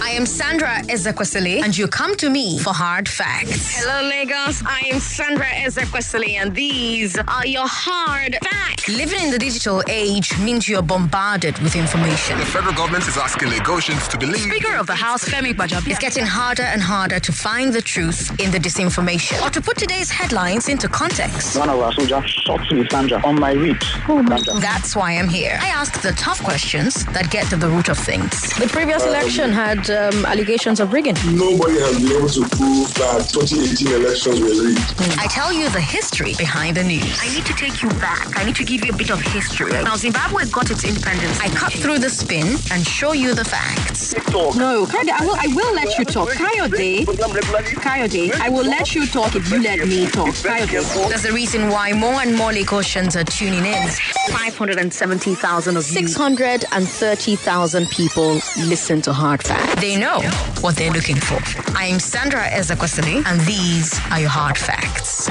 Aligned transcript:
I 0.00 0.10
am 0.10 0.26
Sandra 0.26 0.80
Ezekwesili, 0.88 1.62
and 1.62 1.76
you 1.76 1.88
come 1.88 2.14
to 2.16 2.30
me 2.30 2.58
for 2.60 2.72
hard 2.72 3.08
facts. 3.08 3.82
Hello, 3.82 4.08
Lagos. 4.08 4.62
I 4.64 4.80
am 4.92 5.00
Sandra 5.00 5.46
Ezekwesili, 5.46 6.34
and 6.40 6.54
these 6.54 7.18
are 7.18 7.46
your 7.46 7.66
hard 7.66 8.36
facts. 8.42 8.88
Living 8.88 9.20
in 9.20 9.30
the 9.30 9.38
digital 9.38 9.82
age 9.88 10.38
means 10.38 10.68
you're 10.68 10.82
bombarded 10.82 11.58
with 11.58 11.74
information. 11.74 12.38
The 12.38 12.46
federal 12.46 12.74
government 12.74 13.06
is 13.08 13.16
asking 13.16 13.48
Lagosians 13.48 14.08
to 14.10 14.16
believe. 14.16 14.38
Speaker 14.40 14.76
of 14.76 14.86
the 14.86 14.94
House, 14.94 15.24
Femi 15.24 15.52
Bajabi. 15.52 15.88
It's 15.90 15.98
getting 15.98 16.24
harder 16.24 16.62
and 16.62 16.80
harder 16.80 17.18
to 17.18 17.32
find 17.32 17.72
the 17.72 17.82
truth 17.82 18.30
in 18.40 18.50
the 18.50 18.58
disinformation 18.58 19.44
or 19.44 19.50
to 19.50 19.60
put 19.60 19.76
today's 19.76 20.10
headlines 20.10 20.68
into 20.68 20.88
context. 20.88 21.58
One 21.58 21.68
of 21.68 21.80
us 21.80 21.98
our 21.98 22.06
soldiers 22.06 22.30
shot 22.30 22.60
me, 22.72 22.86
Sandra, 22.88 23.20
on 23.26 23.38
my 23.38 23.52
ribs. 23.52 23.86
Oh 24.08 24.24
Sandra. 24.26 24.60
That's 24.60 24.94
why 24.94 25.12
I'm 25.18 25.28
here. 25.28 25.58
I 25.60 25.68
ask 25.68 26.00
the 26.00 26.12
tough 26.12 26.42
questions 26.42 27.04
that 27.06 27.30
get 27.30 27.48
to 27.50 27.56
the 27.56 27.68
root 27.68 27.88
of 27.88 27.98
things. 27.98 28.50
The 28.58 28.68
previous 28.68 29.02
uh, 29.04 29.08
election 29.08 29.52
had 29.52 29.87
um, 29.90 30.24
allegations 30.26 30.80
of 30.80 30.92
rigging. 30.92 31.14
Nobody 31.34 31.78
has 31.80 31.98
been 31.98 32.12
able 32.16 32.28
to 32.28 32.40
prove 32.56 32.92
that 32.94 33.28
2018 33.32 33.88
elections 34.00 34.40
were 34.40 34.54
rigged. 34.64 34.94
I 35.18 35.26
tell 35.28 35.52
you 35.52 35.68
the 35.70 35.80
history 35.80 36.34
behind 36.36 36.76
the 36.76 36.84
news. 36.84 37.18
I 37.22 37.28
need 37.34 37.46
to 37.46 37.54
take 37.54 37.82
you 37.82 37.88
back. 38.00 38.36
I 38.38 38.44
need 38.44 38.56
to 38.56 38.64
give 38.64 38.84
you 38.84 38.92
a 38.92 38.96
bit 38.96 39.10
of 39.10 39.20
history. 39.20 39.72
Now, 39.72 39.96
Zimbabwe 39.96 40.44
got 40.50 40.70
its 40.70 40.84
independence. 40.84 41.40
I 41.40 41.48
cut 41.50 41.72
through 41.72 41.98
the 41.98 42.10
spin 42.10 42.56
and 42.70 42.86
show 42.86 43.12
you 43.12 43.34
the 43.34 43.44
facts. 43.44 44.14
No, 44.32 44.86
Kayode, 44.86 45.10
I 45.10 45.24
will, 45.24 45.36
I 45.38 45.46
will 45.48 45.74
let 45.74 45.98
you 45.98 46.04
talk. 46.04 46.28
Kayode, 46.30 47.04
Kayode, 47.06 48.32
I 48.40 48.48
will 48.48 48.64
let 48.64 48.94
you 48.94 49.06
talk 49.06 49.34
if 49.36 49.50
you 49.50 49.62
let 49.62 49.86
me 49.86 50.06
talk. 50.08 50.28
Kayode. 50.28 51.08
There's 51.08 51.24
a 51.24 51.32
reason 51.32 51.68
why 51.68 51.92
more 51.92 52.20
and 52.22 52.36
more 52.36 52.50
Lagosians 52.52 53.16
are 53.20 53.24
tuning 53.24 53.64
in. 53.64 53.88
570,000 54.30 55.76
of 55.76 55.82
630,000 55.84 57.90
people 57.90 58.34
listen 58.66 59.00
to 59.02 59.12
Hard 59.12 59.42
Facts. 59.42 59.77
They 59.80 59.96
know 59.96 60.20
what 60.60 60.74
they're 60.74 60.90
looking 60.90 61.16
for. 61.16 61.38
I 61.76 61.86
am 61.86 62.00
Sandra 62.00 62.48
Ezekwesili, 62.48 63.24
and 63.24 63.40
these 63.42 63.96
are 64.10 64.18
your 64.18 64.28
hard 64.28 64.58
facts. 64.58 65.30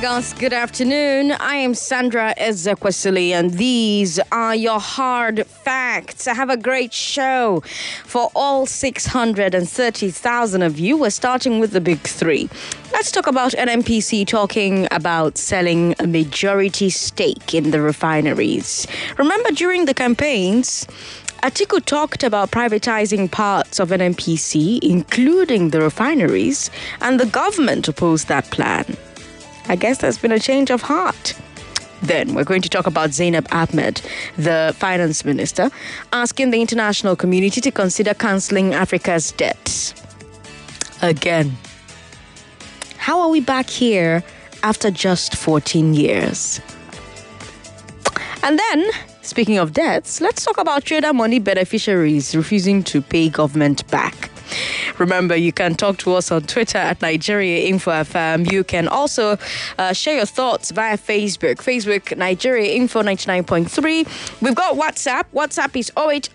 Lagos. 0.00 0.32
Good 0.32 0.54
afternoon. 0.54 1.32
I 1.32 1.56
am 1.56 1.74
Sandra 1.74 2.32
Ezekwesili, 2.38 3.32
and 3.32 3.50
these 3.50 4.18
are 4.32 4.54
your 4.54 4.80
hard 4.80 5.46
facts. 5.46 6.26
I 6.26 6.32
have 6.32 6.48
a 6.48 6.56
great 6.56 6.94
show 6.94 7.62
for 8.06 8.30
all 8.34 8.64
630,000 8.64 10.62
of 10.62 10.78
you. 10.78 10.96
We're 10.96 11.10
starting 11.10 11.60
with 11.60 11.72
the 11.72 11.82
big 11.82 11.98
three. 11.98 12.48
Let's 12.94 13.10
talk 13.10 13.26
about 13.26 13.52
NNPC 13.52 14.26
talking 14.26 14.88
about 14.90 15.36
selling 15.36 15.94
a 15.98 16.06
majority 16.06 16.88
stake 16.88 17.52
in 17.52 17.70
the 17.70 17.82
refineries. 17.82 18.86
Remember, 19.18 19.50
during 19.50 19.84
the 19.84 19.92
campaigns, 19.92 20.86
Atiku 21.42 21.84
talked 21.84 22.24
about 22.24 22.50
privatizing 22.50 23.30
parts 23.30 23.78
of 23.78 23.90
NNPC, 23.90 24.78
including 24.82 25.70
the 25.70 25.82
refineries, 25.82 26.70
and 27.02 27.20
the 27.20 27.26
government 27.26 27.86
opposed 27.86 28.28
that 28.28 28.50
plan. 28.50 28.96
I 29.70 29.76
guess 29.76 29.98
there's 29.98 30.18
been 30.18 30.32
a 30.32 30.40
change 30.40 30.70
of 30.70 30.82
heart. 30.82 31.32
Then 32.02 32.34
we're 32.34 32.42
going 32.42 32.60
to 32.62 32.68
talk 32.68 32.88
about 32.88 33.12
Zainab 33.12 33.46
Ahmed, 33.52 34.02
the 34.36 34.74
finance 34.76 35.24
minister, 35.24 35.70
asking 36.12 36.50
the 36.50 36.60
international 36.60 37.14
community 37.14 37.60
to 37.60 37.70
consider 37.70 38.12
cancelling 38.12 38.74
Africa's 38.74 39.30
debts. 39.30 39.94
Again. 41.02 41.56
How 42.96 43.20
are 43.20 43.28
we 43.28 43.40
back 43.40 43.70
here 43.70 44.24
after 44.64 44.90
just 44.90 45.36
14 45.36 45.94
years? 45.94 46.60
And 48.42 48.58
then, 48.58 48.90
speaking 49.22 49.58
of 49.58 49.72
debts, 49.72 50.20
let's 50.20 50.44
talk 50.44 50.58
about 50.58 50.84
trader 50.84 51.12
money 51.12 51.38
beneficiaries 51.38 52.34
refusing 52.34 52.82
to 52.82 53.00
pay 53.00 53.28
government 53.28 53.88
back. 53.88 54.30
Remember, 54.98 55.36
you 55.36 55.52
can 55.52 55.74
talk 55.74 55.98
to 55.98 56.14
us 56.14 56.30
on 56.30 56.42
Twitter 56.42 56.78
at 56.78 57.02
Nigeria 57.02 57.66
Info 57.66 57.90
FM. 57.90 58.50
You 58.50 58.64
can 58.64 58.88
also 58.88 59.36
uh, 59.78 59.92
share 59.92 60.16
your 60.16 60.26
thoughts 60.26 60.70
via 60.70 60.96
Facebook. 60.98 61.56
Facebook 61.56 62.16
Nigeria 62.16 62.74
Info 62.74 63.02
99.3. 63.02 64.40
We've 64.42 64.54
got 64.54 64.76
WhatsApp. 64.76 65.24
WhatsApp 65.34 65.76
is 65.76 65.90
080 65.96 66.30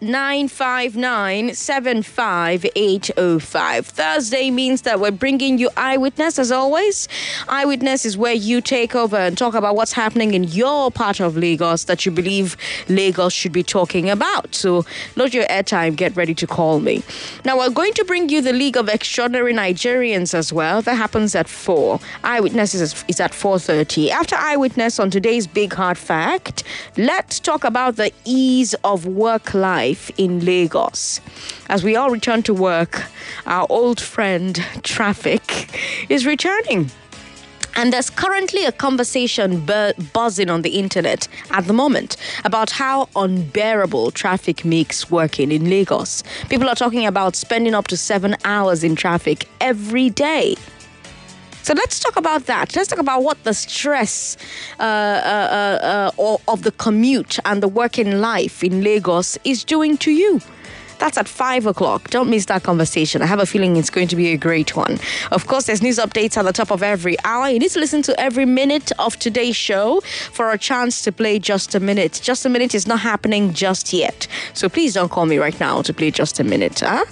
959 0.00 1.54
75805. 1.54 3.86
Thursday 3.86 4.50
means 4.50 4.82
that 4.82 5.00
we're 5.00 5.10
bringing 5.10 5.56
you 5.58 5.70
Eyewitness 5.76 6.38
as 6.38 6.52
always. 6.52 7.08
Eyewitness 7.48 8.04
is 8.04 8.16
where 8.16 8.34
you 8.34 8.60
take 8.60 8.94
over 8.94 9.16
and 9.16 9.36
talk 9.38 9.54
about 9.54 9.74
what's 9.76 9.92
happening 9.92 10.34
in 10.34 10.44
your 10.44 10.90
part 10.90 11.20
of 11.20 11.36
Lagos 11.36 11.84
that 11.84 12.04
you 12.06 12.12
believe 12.12 12.56
Lagos 12.88 13.32
should 13.32 13.52
be 13.52 13.62
talking 13.62 14.10
about. 14.10 14.54
So, 14.54 14.84
load 15.16 15.34
your 15.34 15.44
airtime, 15.46 15.96
get 15.96 16.16
ready 16.16 16.34
to 16.34 16.46
call 16.46 16.80
me. 16.80 17.02
Now, 17.48 17.56
we're 17.56 17.70
going 17.70 17.94
to 17.94 18.04
bring 18.04 18.28
you 18.28 18.42
the 18.42 18.52
League 18.52 18.76
of 18.76 18.90
Extraordinary 18.90 19.54
Nigerians 19.54 20.34
as 20.34 20.52
well. 20.52 20.82
That 20.82 20.96
happens 20.96 21.34
at 21.34 21.48
4. 21.48 21.98
Eyewitness 22.22 22.74
is, 22.74 23.06
is 23.08 23.20
at 23.20 23.32
4.30. 23.32 24.10
After 24.10 24.36
Eyewitness 24.36 25.00
on 25.00 25.08
today's 25.10 25.46
Big 25.46 25.72
Hard 25.72 25.96
Fact, 25.96 26.62
let's 26.98 27.40
talk 27.40 27.64
about 27.64 27.96
the 27.96 28.12
ease 28.26 28.74
of 28.84 29.06
work 29.06 29.54
life 29.54 30.10
in 30.18 30.44
Lagos. 30.44 31.22
As 31.70 31.82
we 31.82 31.96
all 31.96 32.10
return 32.10 32.42
to 32.42 32.52
work, 32.52 33.04
our 33.46 33.66
old 33.70 33.98
friend 33.98 34.62
traffic 34.82 35.70
is 36.10 36.26
returning. 36.26 36.90
And 37.78 37.92
there's 37.92 38.10
currently 38.10 38.64
a 38.64 38.72
conversation 38.72 39.64
bu- 39.64 39.92
buzzing 40.12 40.50
on 40.50 40.62
the 40.62 40.80
internet 40.80 41.28
at 41.52 41.68
the 41.68 41.72
moment 41.72 42.16
about 42.44 42.70
how 42.70 43.08
unbearable 43.14 44.10
traffic 44.10 44.64
makes 44.64 45.12
working 45.12 45.52
in 45.52 45.70
Lagos. 45.70 46.24
People 46.48 46.68
are 46.68 46.74
talking 46.74 47.06
about 47.06 47.36
spending 47.36 47.76
up 47.76 47.86
to 47.86 47.96
seven 47.96 48.34
hours 48.44 48.82
in 48.82 48.96
traffic 48.96 49.48
every 49.60 50.10
day. 50.10 50.56
So 51.62 51.72
let's 51.74 52.00
talk 52.00 52.16
about 52.16 52.46
that. 52.46 52.74
Let's 52.74 52.88
talk 52.88 52.98
about 52.98 53.22
what 53.22 53.44
the 53.44 53.54
stress 53.54 54.36
uh, 54.80 54.82
uh, 54.82 56.10
uh, 56.18 56.20
uh, 56.20 56.36
of 56.48 56.62
the 56.62 56.72
commute 56.72 57.38
and 57.44 57.62
the 57.62 57.68
working 57.68 58.20
life 58.20 58.64
in 58.64 58.82
Lagos 58.82 59.38
is 59.44 59.62
doing 59.62 59.96
to 59.98 60.10
you. 60.10 60.40
That's 60.98 61.16
at 61.16 61.28
5 61.28 61.66
o'clock. 61.66 62.10
Don't 62.10 62.28
miss 62.28 62.46
that 62.46 62.62
conversation. 62.64 63.22
I 63.22 63.26
have 63.26 63.38
a 63.40 63.46
feeling 63.46 63.76
it's 63.76 63.90
going 63.90 64.08
to 64.08 64.16
be 64.16 64.32
a 64.32 64.36
great 64.36 64.76
one. 64.76 64.98
Of 65.30 65.46
course, 65.46 65.66
there's 65.66 65.82
news 65.82 65.98
updates 65.98 66.36
at 66.36 66.44
the 66.44 66.52
top 66.52 66.70
of 66.70 66.82
every 66.82 67.16
hour. 67.24 67.48
You 67.48 67.58
need 67.58 67.70
to 67.70 67.78
listen 67.80 68.02
to 68.02 68.20
every 68.20 68.44
minute 68.44 68.90
of 68.98 69.18
today's 69.18 69.56
show 69.56 70.00
for 70.32 70.50
a 70.50 70.58
chance 70.58 71.02
to 71.02 71.12
play 71.12 71.38
Just 71.38 71.74
a 71.74 71.80
Minute. 71.80 72.20
Just 72.22 72.44
a 72.44 72.48
Minute 72.48 72.74
is 72.74 72.86
not 72.86 73.00
happening 73.00 73.52
just 73.52 73.92
yet. 73.92 74.26
So 74.54 74.68
please 74.68 74.94
don't 74.94 75.10
call 75.10 75.26
me 75.26 75.38
right 75.38 75.58
now 75.60 75.82
to 75.82 75.94
play 75.94 76.10
Just 76.10 76.40
a 76.40 76.44
Minute. 76.44 76.80
Huh? 76.80 77.04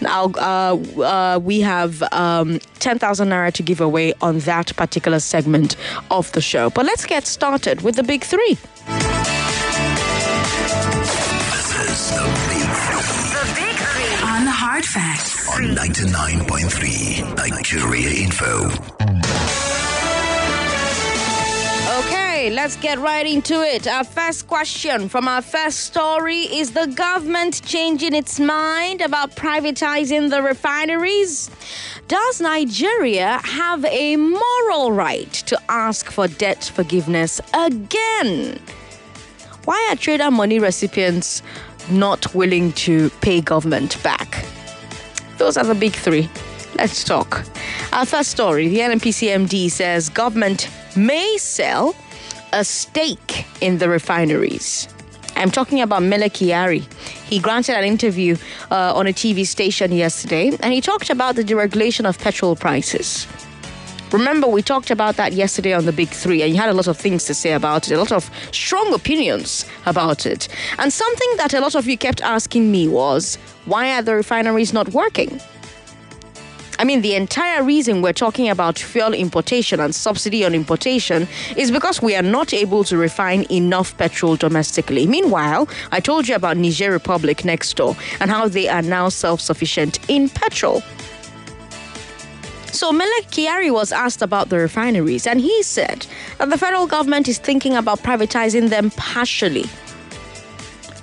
Now, 0.00 0.26
uh, 0.36 0.76
uh, 1.00 1.38
we 1.42 1.60
have 1.60 2.02
um, 2.12 2.60
10,000 2.78 3.28
Naira 3.28 3.52
to 3.52 3.62
give 3.62 3.80
away 3.80 4.12
on 4.20 4.38
that 4.40 4.74
particular 4.76 5.20
segment 5.20 5.76
of 6.10 6.30
the 6.32 6.40
show. 6.40 6.70
But 6.70 6.86
let's 6.86 7.06
get 7.06 7.26
started 7.26 7.82
with 7.82 7.96
the 7.96 8.02
big 8.02 8.22
three. 8.22 8.56
This 11.02 11.74
is 11.90 12.10
the 12.10 12.51
Hard 14.82 15.18
Facts. 15.18 15.48
on 15.48 15.62
99.3 15.76 17.36
Nigeria 17.50 18.10
Info. 18.10 18.66
Okay, 22.00 22.50
let's 22.50 22.76
get 22.76 22.98
right 22.98 23.24
into 23.26 23.62
it. 23.62 23.86
Our 23.86 24.02
first 24.02 24.48
question 24.48 25.08
from 25.08 25.28
our 25.28 25.40
first 25.42 25.80
story 25.80 26.40
is 26.40 26.72
the 26.72 26.86
government 26.88 27.62
changing 27.64 28.12
its 28.14 28.40
mind 28.40 29.02
about 29.02 29.36
privatizing 29.36 30.30
the 30.30 30.42
refineries? 30.42 31.48
Does 32.08 32.40
Nigeria 32.40 33.38
have 33.44 33.84
a 33.84 34.16
moral 34.16 34.90
right 34.90 35.32
to 35.32 35.60
ask 35.68 36.10
for 36.10 36.26
debt 36.26 36.64
forgiveness 36.74 37.40
again? 37.54 38.58
Why 39.64 39.88
are 39.92 39.96
trader 39.96 40.30
money 40.32 40.58
recipients 40.58 41.42
not 41.90 42.34
willing 42.34 42.72
to 42.72 43.10
pay 43.20 43.40
government 43.40 44.02
back? 44.02 44.44
Those 45.42 45.56
are 45.56 45.64
the 45.64 45.74
big 45.74 45.92
three. 45.92 46.28
Let's 46.76 47.02
talk. 47.02 47.44
Our 47.92 48.06
first 48.06 48.30
story 48.30 48.68
the 48.68 48.78
NNPC 48.78 49.28
MD 49.28 49.68
says 49.68 50.08
government 50.08 50.70
may 50.96 51.36
sell 51.36 51.96
a 52.52 52.62
stake 52.62 53.44
in 53.60 53.78
the 53.78 53.88
refineries. 53.88 54.86
I'm 55.34 55.50
talking 55.50 55.80
about 55.80 56.04
Mele 56.04 56.30
Kyari. 56.30 56.84
He 57.24 57.40
granted 57.40 57.76
an 57.76 57.82
interview 57.82 58.36
uh, 58.70 58.94
on 58.94 59.08
a 59.08 59.12
TV 59.12 59.44
station 59.44 59.90
yesterday 59.90 60.56
and 60.60 60.72
he 60.72 60.80
talked 60.80 61.10
about 61.10 61.34
the 61.34 61.42
deregulation 61.42 62.08
of 62.08 62.20
petrol 62.20 62.54
prices. 62.54 63.26
Remember, 64.12 64.46
we 64.46 64.60
talked 64.60 64.90
about 64.90 65.16
that 65.16 65.32
yesterday 65.32 65.72
on 65.72 65.86
the 65.86 65.92
Big 65.92 66.10
Three, 66.10 66.42
and 66.42 66.52
you 66.52 66.60
had 66.60 66.68
a 66.68 66.74
lot 66.74 66.86
of 66.86 66.98
things 66.98 67.24
to 67.24 67.34
say 67.34 67.52
about 67.52 67.90
it, 67.90 67.94
a 67.94 67.98
lot 67.98 68.12
of 68.12 68.30
strong 68.52 68.92
opinions 68.92 69.64
about 69.86 70.26
it. 70.26 70.48
And 70.78 70.92
something 70.92 71.28
that 71.38 71.54
a 71.54 71.60
lot 71.60 71.74
of 71.74 71.86
you 71.86 71.96
kept 71.96 72.20
asking 72.20 72.70
me 72.70 72.88
was 72.88 73.36
why 73.64 73.94
are 73.94 74.02
the 74.02 74.14
refineries 74.14 74.74
not 74.74 74.90
working? 74.90 75.40
I 76.78 76.84
mean, 76.84 77.00
the 77.00 77.14
entire 77.14 77.62
reason 77.62 78.02
we're 78.02 78.12
talking 78.12 78.50
about 78.50 78.78
fuel 78.78 79.14
importation 79.14 79.80
and 79.80 79.94
subsidy 79.94 80.44
on 80.44 80.54
importation 80.54 81.26
is 81.56 81.70
because 81.70 82.02
we 82.02 82.14
are 82.14 82.22
not 82.22 82.52
able 82.52 82.84
to 82.84 82.98
refine 82.98 83.46
enough 83.50 83.96
petrol 83.96 84.36
domestically. 84.36 85.06
Meanwhile, 85.06 85.68
I 85.90 86.00
told 86.00 86.28
you 86.28 86.34
about 86.34 86.58
Niger 86.58 86.90
Republic 86.90 87.46
next 87.46 87.76
door 87.76 87.96
and 88.20 88.30
how 88.30 88.48
they 88.48 88.68
are 88.68 88.82
now 88.82 89.08
self 89.08 89.40
sufficient 89.40 89.98
in 90.10 90.28
petrol. 90.28 90.82
So 92.72 92.90
Mele 92.90 93.22
Kyari 93.30 93.70
was 93.70 93.92
asked 93.92 94.22
about 94.22 94.48
the 94.48 94.56
refineries, 94.56 95.26
and 95.26 95.40
he 95.40 95.62
said 95.62 96.06
that 96.38 96.48
the 96.48 96.56
federal 96.56 96.86
government 96.86 97.28
is 97.28 97.38
thinking 97.38 97.76
about 97.76 98.00
privatizing 98.00 98.70
them 98.70 98.90
partially. 98.92 99.66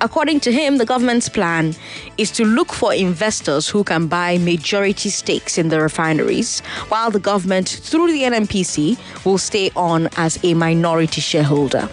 According 0.02 0.40
to 0.42 0.52
him, 0.52 0.78
the 0.78 0.86
government's 0.86 1.30
plan 1.30 1.76
is 2.18 2.32
to 2.32 2.44
look 2.44 2.74
for 2.74 2.92
investors 2.94 3.70
who 3.70 3.84
can 3.84 4.08
buy 4.08 4.40
majority 4.40 5.10
stakes 5.10 5.60
in 5.60 5.70
the 5.70 5.80
refineries, 5.80 6.62
while 6.88 7.12
the 7.12 7.20
government, 7.20 7.70
through 7.70 8.12
the 8.12 8.24
NNPC, 8.24 8.98
will 9.24 9.38
stay 9.38 9.70
on 9.76 10.10
as 10.18 10.44
a 10.44 10.56
minority 10.56 11.22
shareholder. 11.22 11.88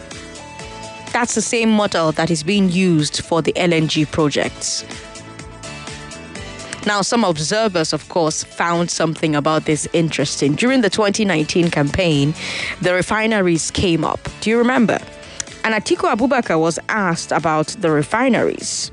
That's 1.12 1.34
the 1.34 1.42
same 1.42 1.68
model 1.70 2.12
that 2.12 2.30
is 2.30 2.42
being 2.42 2.70
used 2.70 3.24
for 3.24 3.42
the 3.42 3.52
LNG 3.54 4.10
projects. 4.10 4.84
Now, 6.86 7.02
some 7.02 7.24
observers, 7.24 7.92
of 7.92 8.08
course, 8.08 8.44
found 8.44 8.92
something 8.92 9.34
about 9.34 9.64
this 9.64 9.88
interesting. 9.92 10.54
During 10.54 10.82
the 10.82 10.90
2019 10.90 11.70
campaign, 11.70 12.32
the 12.80 12.94
refineries 12.94 13.72
came 13.72 14.04
up. 14.04 14.20
Do 14.40 14.50
you 14.50 14.58
remember? 14.58 15.00
And 15.64 15.74
Atiku 15.74 16.14
Abubakar 16.14 16.60
was 16.60 16.78
asked 16.88 17.32
about 17.32 17.66
the 17.80 17.90
refineries. 17.90 18.92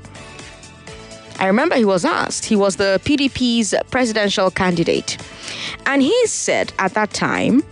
I 1.38 1.46
remember 1.46 1.76
he 1.76 1.84
was 1.84 2.04
asked. 2.04 2.44
He 2.44 2.56
was 2.56 2.76
the 2.76 3.00
PDP's 3.04 3.74
presidential 3.90 4.50
candidate. 4.50 5.16
And 5.86 6.02
he 6.02 6.26
said 6.26 6.72
at 6.80 6.94
that 6.94 7.12
time 7.12 7.62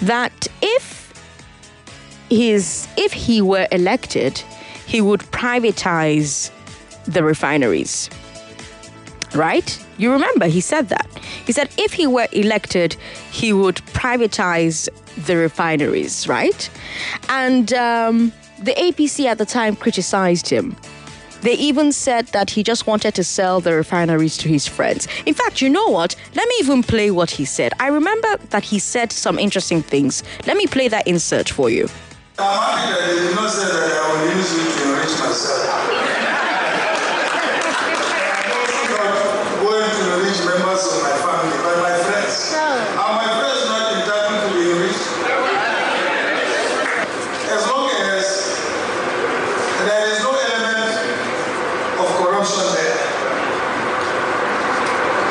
that 0.00 0.46
if 0.60 1.12
his 2.30 2.86
if 2.96 3.12
he 3.12 3.42
were 3.42 3.66
elected, 3.72 4.38
he 4.86 5.00
would 5.00 5.20
privatize 5.32 6.50
the 7.04 7.24
refineries. 7.24 8.08
Right? 9.34 9.78
You 9.98 10.12
remember 10.12 10.46
he 10.46 10.60
said 10.60 10.88
that. 10.88 11.08
He 11.46 11.52
said 11.52 11.70
if 11.78 11.92
he 11.92 12.06
were 12.06 12.28
elected, 12.32 12.96
he 13.30 13.52
would 13.52 13.76
privatize 13.94 14.88
the 15.26 15.36
refineries, 15.36 16.28
right? 16.28 16.70
And 17.28 17.72
um, 17.72 18.32
the 18.58 18.74
APC 18.74 19.26
at 19.26 19.38
the 19.38 19.46
time 19.46 19.76
criticized 19.76 20.48
him. 20.48 20.76
They 21.42 21.54
even 21.54 21.90
said 21.90 22.28
that 22.28 22.50
he 22.50 22.62
just 22.62 22.86
wanted 22.86 23.16
to 23.16 23.24
sell 23.24 23.60
the 23.60 23.74
refineries 23.74 24.36
to 24.38 24.48
his 24.48 24.68
friends. 24.68 25.08
In 25.26 25.34
fact, 25.34 25.60
you 25.60 25.68
know 25.68 25.88
what? 25.88 26.14
Let 26.36 26.48
me 26.48 26.54
even 26.60 26.84
play 26.84 27.10
what 27.10 27.32
he 27.32 27.44
said. 27.44 27.72
I 27.80 27.88
remember 27.88 28.36
that 28.50 28.62
he 28.62 28.78
said 28.78 29.10
some 29.10 29.40
interesting 29.40 29.82
things. 29.82 30.22
Let 30.46 30.56
me 30.56 30.68
play 30.68 30.86
that 30.88 31.08
insert 31.08 31.48
for 31.48 31.68
you. 31.68 31.88
I'm 32.38 32.60
happy 32.60 32.92
that 32.92 33.06
they 33.08 33.20
did 33.26 33.34
not 33.34 33.50
say 33.50 33.66
that 33.66 33.92
I 33.92 34.22
will 34.22 34.36
use 34.36 34.52
it 34.54 34.70
to 34.72 34.88
enrich 34.88 35.18
myself. 35.18 35.82
I'm 38.44 38.62
also 39.92 40.38
not 40.38 40.48
going 40.48 40.58
to 40.58 40.62
enrich 40.82 40.98
members 40.98 41.02
my 41.02 41.14
family, 41.22 41.56
but 41.62 41.76
my 41.82 41.94
friends. 42.02 42.54
Are 42.98 43.14
my 43.14 43.28
friends 43.38 43.62
not 43.68 43.92
entitled 43.94 44.40
to 44.42 44.54
be 44.54 44.70
enriched? 44.70 45.06
As 47.52 47.62
long 47.70 47.90
as 47.90 48.58
there 49.86 50.06
is 50.10 50.18
no 50.22 50.32
element 50.34 50.90
of 52.00 52.08
corruption 52.18 52.66
there. 52.74 52.98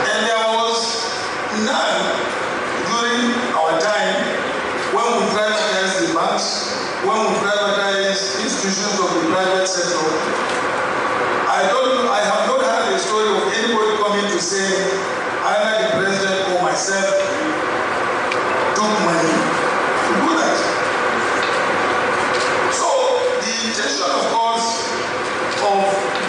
And 0.07 0.21
there 0.27 0.48
was 0.56 0.80
none 1.68 2.15
during 2.88 3.36
our 3.56 3.80
time 3.80 4.24
when 4.95 5.07
we 5.19 5.24
privatized 5.36 6.07
the 6.07 6.13
banks, 6.13 6.47
when 7.04 7.19
we 7.19 7.31
privatized 7.39 8.39
institutions 8.44 9.00
of 9.00 9.09
the 9.19 9.24
private 9.31 9.68
sector. 9.68 10.07
I 11.51 11.68
don't, 11.68 12.07
I 12.07 12.21
have 12.24 12.47
not 12.47 12.62
heard 12.62 12.94
a 12.95 13.00
story 13.00 13.27
of 13.27 13.44
anybody 13.51 13.97
coming 14.01 14.31
to 14.31 14.39
say 14.39 14.63
either 15.42 15.83
the 15.83 15.89
president 16.00 16.47
or 16.56 16.62
myself 16.63 17.12
took 18.77 18.94
money 19.04 19.36
to 19.36 20.12
do 20.21 20.30
that. 20.38 20.57
So 22.71 22.88
the 23.42 23.51
intention, 23.68 24.09
of 24.09 24.24
course, 24.31 24.69
of 25.59 25.81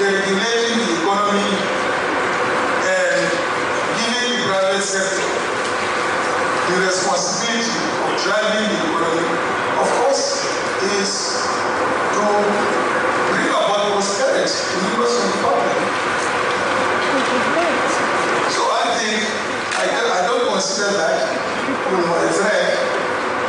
regulating 0.02 0.80
the 0.80 0.90
economy 1.00 1.48
and 2.82 3.20
giving 4.00 4.26
the 4.32 4.40
private 4.48 4.82
sector 4.82 5.22
the 6.72 6.76
responsibility 6.82 7.68
of 8.02 8.10
driving 8.26 8.64
the 8.74 8.78
economy, 8.90 9.28
of 9.78 9.88
course, 10.02 10.50
is 10.98 11.46
to 12.16 12.24
bring 13.30 13.48
about 13.54 13.92
prosperity 13.92 14.50
to 14.50 14.76
members 14.82 15.14
of 15.20 15.26
the 15.30 15.38
public. 15.44 15.78
So 18.52 18.62
I 18.68 18.84
think 18.98 19.20
I, 19.78 19.86
I 19.90 20.26
don't 20.26 20.48
consider 20.52 20.90
that 20.96 21.18
you 21.92 21.98
know, 21.98 22.14
a 22.14 22.28
threat 22.32 22.72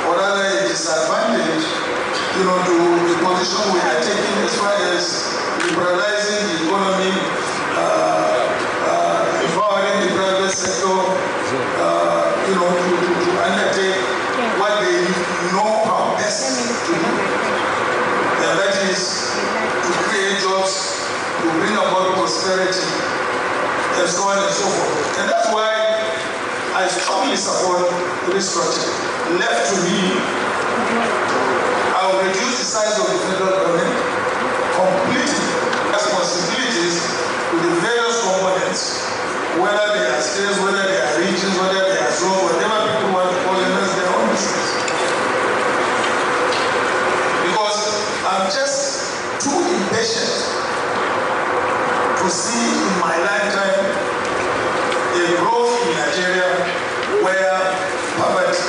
or 0.07 0.15
rather 0.19 0.43
a 0.43 0.67
disadvantage 0.67 1.63
you 2.37 2.43
know, 2.43 2.57
to 2.59 2.75
the 3.07 3.15
position 3.23 3.61
we 3.71 3.79
are 3.79 3.99
taking 4.03 4.35
as 4.43 4.53
far 4.57 4.73
as 4.91 5.37
liberalizing 5.69 6.41
the 6.49 6.55
economy, 6.65 7.13
uh, 7.77 8.49
uh, 8.89 9.43
empowering 9.45 9.97
the 10.07 10.09
private 10.17 10.51
sector, 10.51 10.97
uh, 11.77 12.33
you 12.49 12.55
know, 12.57 12.67
to, 12.67 12.89
to, 12.99 13.09
to 13.21 13.31
undertake 13.43 14.01
what 14.57 14.81
they 14.81 15.05
know 15.53 15.85
how 15.85 16.15
best 16.17 16.57
to 16.87 16.93
do. 16.93 17.05
And 18.43 18.53
that 18.59 18.73
is 18.89 19.29
to 19.85 19.91
create 20.09 20.41
jobs, 20.41 21.05
to 21.41 21.47
bring 21.61 21.77
about 21.77 22.17
prosperity, 22.17 22.81
and 24.03 24.19
on 24.19 24.35
and 24.35 24.51
so 24.51 24.67
forth. 24.67 25.19
And 25.23 25.31
that's 25.31 25.47
why 25.55 25.71
I 26.75 26.91
strongly 26.91 27.39
support 27.39 27.87
restructuring. 28.27 29.39
Left 29.39 29.63
to 29.71 29.75
me, 29.87 30.19
I 31.95 32.11
will 32.11 32.19
reduce 32.27 32.59
the 32.59 32.67
size 32.67 32.99
of 32.99 33.07
the 33.07 33.15
federal 33.31 33.63
government 33.63 33.95
completely. 34.75 35.39
Responsibilities 35.87 36.99
to 37.47 37.55
the 37.63 37.71
various 37.79 38.19
components, 38.27 39.07
whether 39.63 39.87
they 39.95 40.03
are 40.03 40.19
states, 40.19 40.59
whether 40.59 40.83
they 40.83 40.99
are 40.99 41.23
regions, 41.23 41.55
whether 41.63 41.79
they 41.87 41.99
are 42.03 42.11
zones, 42.11 42.59
whatever 42.59 42.83
people 42.83 43.15
want 43.15 43.31
to 43.31 43.39
call 43.47 43.55
them, 43.55 43.71
that's 43.71 43.95
their 43.95 44.11
own 44.11 44.27
business. 44.35 44.67
Because 47.47 47.79
I'm 48.27 48.51
just 48.51 49.15
too 49.39 49.63
impatient 49.79 50.43
to 52.19 52.27
see 52.27 52.67
in 52.67 52.99
my 52.99 53.15
lifetime 53.15 53.83
a 55.13 55.37
growth 55.37 55.75
in 55.85 55.93
Nigeria 55.93 56.49
where 57.21 57.53
poverty 58.17 58.63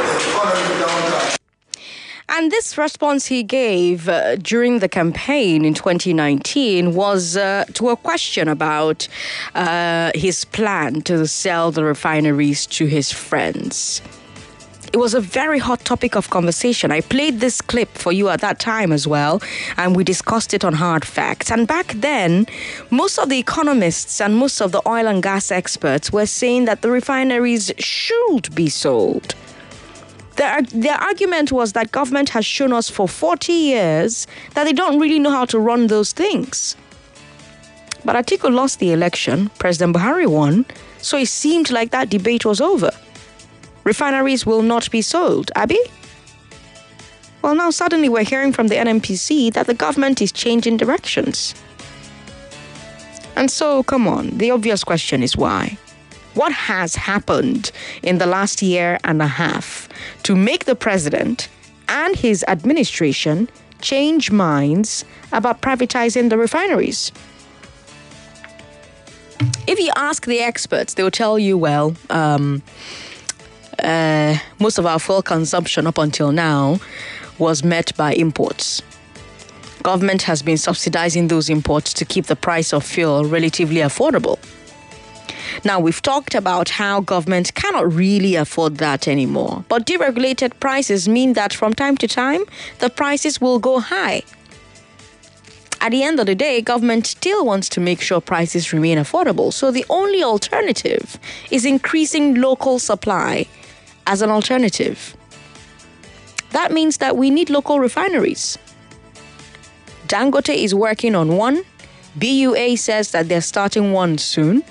and 0.00 0.18
economic 0.22 0.70
downturn 0.80 1.38
And 2.42 2.50
this 2.50 2.76
response 2.76 3.26
he 3.26 3.44
gave 3.44 4.08
uh, 4.08 4.34
during 4.34 4.80
the 4.80 4.88
campaign 4.88 5.64
in 5.64 5.74
2019 5.74 6.92
was 6.92 7.36
uh, 7.36 7.66
to 7.74 7.90
a 7.90 7.96
question 7.96 8.48
about 8.48 9.06
uh, 9.54 10.10
his 10.16 10.44
plan 10.44 11.02
to 11.02 11.28
sell 11.28 11.70
the 11.70 11.84
refineries 11.84 12.66
to 12.66 12.86
his 12.86 13.12
friends. 13.12 14.02
It 14.92 14.96
was 14.96 15.14
a 15.14 15.20
very 15.20 15.60
hot 15.60 15.84
topic 15.84 16.16
of 16.16 16.30
conversation. 16.30 16.90
I 16.90 17.00
played 17.00 17.38
this 17.38 17.60
clip 17.60 17.90
for 17.90 18.10
you 18.10 18.28
at 18.28 18.40
that 18.40 18.58
time 18.58 18.90
as 18.90 19.06
well, 19.06 19.40
and 19.76 19.94
we 19.94 20.02
discussed 20.02 20.52
it 20.52 20.64
on 20.64 20.72
Hard 20.72 21.04
Facts. 21.04 21.48
And 21.48 21.68
back 21.68 21.92
then, 21.92 22.46
most 22.90 23.20
of 23.20 23.28
the 23.28 23.38
economists 23.38 24.20
and 24.20 24.36
most 24.36 24.60
of 24.60 24.72
the 24.72 24.82
oil 24.84 25.06
and 25.06 25.22
gas 25.22 25.52
experts 25.52 26.12
were 26.12 26.26
saying 26.26 26.64
that 26.64 26.82
the 26.82 26.90
refineries 26.90 27.70
should 27.78 28.52
be 28.52 28.68
sold. 28.68 29.36
Their, 30.36 30.58
uh, 30.58 30.62
their 30.72 30.96
argument 30.96 31.52
was 31.52 31.72
that 31.72 31.92
government 31.92 32.30
has 32.30 32.46
shown 32.46 32.72
us 32.72 32.88
for 32.88 33.08
40 33.08 33.52
years 33.52 34.26
that 34.54 34.64
they 34.64 34.72
don't 34.72 34.98
really 34.98 35.18
know 35.18 35.30
how 35.30 35.44
to 35.46 35.58
run 35.58 35.88
those 35.88 36.12
things. 36.12 36.76
But 38.04 38.16
Atiku 38.16 38.52
lost 38.52 38.78
the 38.78 38.92
election, 38.92 39.50
President 39.58 39.94
Buhari 39.96 40.26
won, 40.26 40.64
so 40.98 41.16
it 41.18 41.28
seemed 41.28 41.70
like 41.70 41.90
that 41.90 42.10
debate 42.10 42.44
was 42.44 42.60
over. 42.60 42.90
Refineries 43.84 44.46
will 44.46 44.62
not 44.62 44.90
be 44.90 45.02
sold, 45.02 45.50
Abby? 45.54 45.78
Well, 47.42 47.54
now 47.56 47.70
suddenly 47.70 48.08
we're 48.08 48.22
hearing 48.24 48.52
from 48.52 48.68
the 48.68 48.76
NNPC 48.76 49.52
that 49.54 49.66
the 49.66 49.74
government 49.74 50.22
is 50.22 50.30
changing 50.30 50.76
directions. 50.76 51.54
And 53.34 53.50
so, 53.50 53.82
come 53.82 54.06
on, 54.06 54.38
the 54.38 54.50
obvious 54.50 54.84
question 54.84 55.22
is 55.22 55.36
why? 55.36 55.76
What 56.34 56.52
has 56.52 56.96
happened 56.96 57.70
in 58.02 58.18
the 58.18 58.26
last 58.26 58.62
year 58.62 58.98
and 59.04 59.20
a 59.20 59.26
half 59.26 59.88
to 60.22 60.34
make 60.34 60.64
the 60.64 60.74
president 60.74 61.48
and 61.88 62.16
his 62.16 62.44
administration 62.48 63.50
change 63.80 64.30
minds 64.30 65.04
about 65.32 65.60
privatizing 65.60 66.30
the 66.30 66.38
refineries? 66.38 67.12
If 69.66 69.78
you 69.78 69.90
ask 69.96 70.24
the 70.26 70.40
experts, 70.40 70.94
they'll 70.94 71.10
tell 71.10 71.38
you, 71.38 71.58
well, 71.58 71.94
um, 72.08 72.62
uh, 73.82 74.38
most 74.58 74.78
of 74.78 74.86
our 74.86 74.98
fuel 74.98 75.22
consumption 75.22 75.86
up 75.86 75.98
until 75.98 76.32
now 76.32 76.80
was 77.38 77.62
met 77.62 77.94
by 77.96 78.14
imports. 78.14 78.82
Government 79.82 80.22
has 80.22 80.42
been 80.42 80.56
subsidizing 80.56 81.28
those 81.28 81.50
imports 81.50 81.92
to 81.94 82.04
keep 82.04 82.26
the 82.26 82.36
price 82.36 82.72
of 82.72 82.84
fuel 82.84 83.24
relatively 83.24 83.80
affordable. 83.80 84.38
Now, 85.64 85.80
we've 85.80 86.02
talked 86.02 86.34
about 86.34 86.68
how 86.70 87.00
government 87.00 87.54
cannot 87.54 87.92
really 87.92 88.34
afford 88.34 88.78
that 88.78 89.08
anymore. 89.08 89.64
But 89.68 89.86
deregulated 89.86 90.58
prices 90.60 91.08
mean 91.08 91.34
that 91.34 91.52
from 91.52 91.74
time 91.74 91.96
to 91.98 92.08
time, 92.08 92.44
the 92.78 92.90
prices 92.90 93.40
will 93.40 93.58
go 93.58 93.80
high. 93.80 94.22
At 95.80 95.90
the 95.90 96.04
end 96.04 96.20
of 96.20 96.26
the 96.26 96.36
day, 96.36 96.60
government 96.60 97.06
still 97.06 97.44
wants 97.44 97.68
to 97.70 97.80
make 97.80 98.00
sure 98.00 98.20
prices 98.20 98.72
remain 98.72 98.98
affordable. 98.98 99.52
So 99.52 99.72
the 99.72 99.84
only 99.90 100.22
alternative 100.22 101.18
is 101.50 101.64
increasing 101.64 102.36
local 102.36 102.78
supply 102.78 103.46
as 104.06 104.22
an 104.22 104.30
alternative. 104.30 105.16
That 106.50 106.70
means 106.70 106.98
that 106.98 107.16
we 107.16 107.30
need 107.30 107.50
local 107.50 107.80
refineries. 107.80 108.58
Dangote 110.06 110.54
is 110.54 110.74
working 110.74 111.14
on 111.14 111.36
one. 111.36 111.64
BUA 112.16 112.78
says 112.78 113.10
that 113.12 113.28
they're 113.28 113.40
starting 113.40 113.92
one 113.92 114.18
soon. 114.18 114.62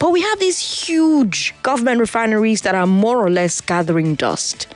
But 0.00 0.12
we 0.12 0.22
have 0.22 0.40
these 0.40 0.58
huge 0.58 1.54
government 1.62 2.00
refineries 2.00 2.62
that 2.62 2.74
are 2.74 2.86
more 2.86 3.18
or 3.24 3.30
less 3.30 3.60
gathering 3.60 4.14
dust. 4.14 4.66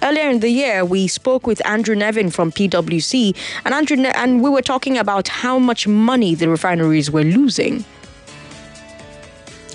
Earlier 0.00 0.30
in 0.30 0.38
the 0.38 0.48
year, 0.48 0.84
we 0.84 1.08
spoke 1.08 1.44
with 1.44 1.60
Andrew 1.66 1.96
Nevin 1.96 2.30
from 2.30 2.52
PwC, 2.52 3.36
and 3.64 3.74
Andrew 3.74 3.96
ne- 3.96 4.12
and 4.12 4.40
we 4.40 4.48
were 4.48 4.62
talking 4.62 4.96
about 4.96 5.26
how 5.26 5.58
much 5.58 5.88
money 5.88 6.36
the 6.36 6.48
refineries 6.48 7.10
were 7.10 7.24
losing. 7.24 7.84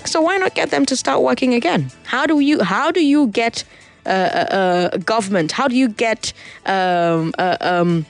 So 0.06 0.22
why 0.22 0.38
not 0.38 0.54
get 0.54 0.70
them 0.70 0.86
to 0.86 0.96
start 0.96 1.20
working 1.20 1.52
again? 1.52 1.90
How 2.04 2.24
do 2.24 2.40
you 2.40 2.62
how 2.62 2.90
do 2.90 3.04
you 3.04 3.26
get 3.26 3.64
uh, 4.06 4.08
uh, 4.08 4.10
uh, 4.12 4.96
government? 4.98 5.52
How 5.52 5.68
do 5.68 5.76
you 5.76 5.88
get 5.88 6.32
um, 6.64 7.34
uh, 7.38 7.58
um, 7.60 8.06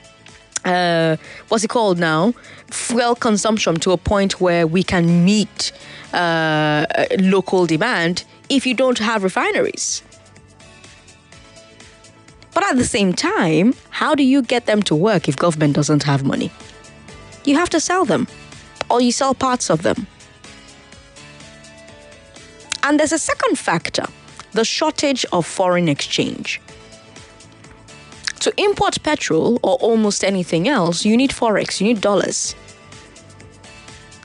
uh, 0.63 1.17
what's 1.49 1.65
it 1.65 1.69
called 1.69 1.99
now? 1.99 2.33
Fuel 2.71 3.15
consumption 3.15 3.75
to 3.75 3.91
a 3.91 3.97
point 3.97 4.39
where 4.39 4.65
we 4.65 4.83
can 4.83 5.25
meet 5.25 5.73
uh, 6.15 6.85
local 7.19 7.65
demand 7.65 8.23
if 8.49 8.65
you 8.65 8.73
don't 8.73 8.99
have 8.99 9.23
refineries. 9.23 10.01
But 12.53 12.63
at 12.63 12.77
the 12.77 12.85
same 12.85 13.13
time, 13.13 13.73
how 13.89 14.15
do 14.15 14.23
you 14.23 14.41
get 14.41 14.65
them 14.65 14.81
to 14.83 14.95
work 14.95 15.27
if 15.27 15.35
government 15.35 15.75
doesn't 15.75 16.03
have 16.03 16.23
money? 16.23 16.51
You 17.43 17.55
have 17.55 17.69
to 17.71 17.79
sell 17.79 18.05
them, 18.05 18.27
or 18.89 19.01
you 19.01 19.11
sell 19.11 19.33
parts 19.33 19.69
of 19.69 19.83
them. 19.83 20.07
And 22.83 22.99
there's 22.99 23.11
a 23.11 23.19
second 23.19 23.57
factor 23.57 24.05
the 24.53 24.63
shortage 24.63 25.25
of 25.33 25.45
foreign 25.45 25.89
exchange. 25.89 26.61
To 28.39 28.53
import 28.57 29.03
petrol 29.03 29.59
or 29.63 29.75
almost 29.81 30.23
anything 30.23 30.67
else, 30.67 31.03
you 31.03 31.17
need 31.17 31.31
forex, 31.31 31.81
you 31.81 31.87
need 31.87 31.99
dollars. 31.99 32.55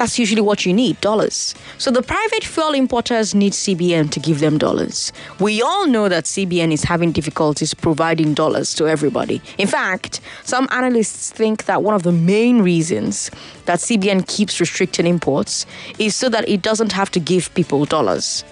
That's 0.00 0.19
usually 0.19 0.40
what 0.40 0.64
you 0.64 0.73
need 0.73 0.99
dollars. 1.02 1.54
So 1.76 1.90
the 1.90 2.00
private 2.00 2.42
fuel 2.42 2.73
importers 2.73 3.35
need 3.35 3.52
CBN 3.52 4.11
to 4.12 4.19
give 4.19 4.40
them 4.40 4.57
dollars. 4.57 5.12
We 5.38 5.61
all 5.61 5.87
know 5.87 6.09
that 6.09 6.25
CBN 6.25 6.73
is 6.73 6.85
having 6.85 7.12
difficulties 7.12 7.75
providing 7.75 8.33
dollars 8.33 8.75
to 8.76 8.88
everybody. 8.88 9.42
In 9.59 9.69
fact, 9.69 10.23
some 10.42 10.69
analysts 10.71 11.30
think 11.30 11.66
that 11.66 11.83
one 11.83 11.95
of 11.95 12.02
the 12.02 12.12
main 12.12 12.62
reasons 12.62 13.30
that 13.66 13.80
CBN 13.80 14.26
keeps 14.26 14.59
restricting 14.59 15.07
imports 15.07 15.66
is 15.99 16.16
so 16.16 16.30
that 16.30 16.49
it 16.49 16.62
doesn't 16.62 16.92
have 16.92 17.11
to 17.11 17.21
give 17.21 17.52
people 17.52 17.85
dollars. 17.85 18.42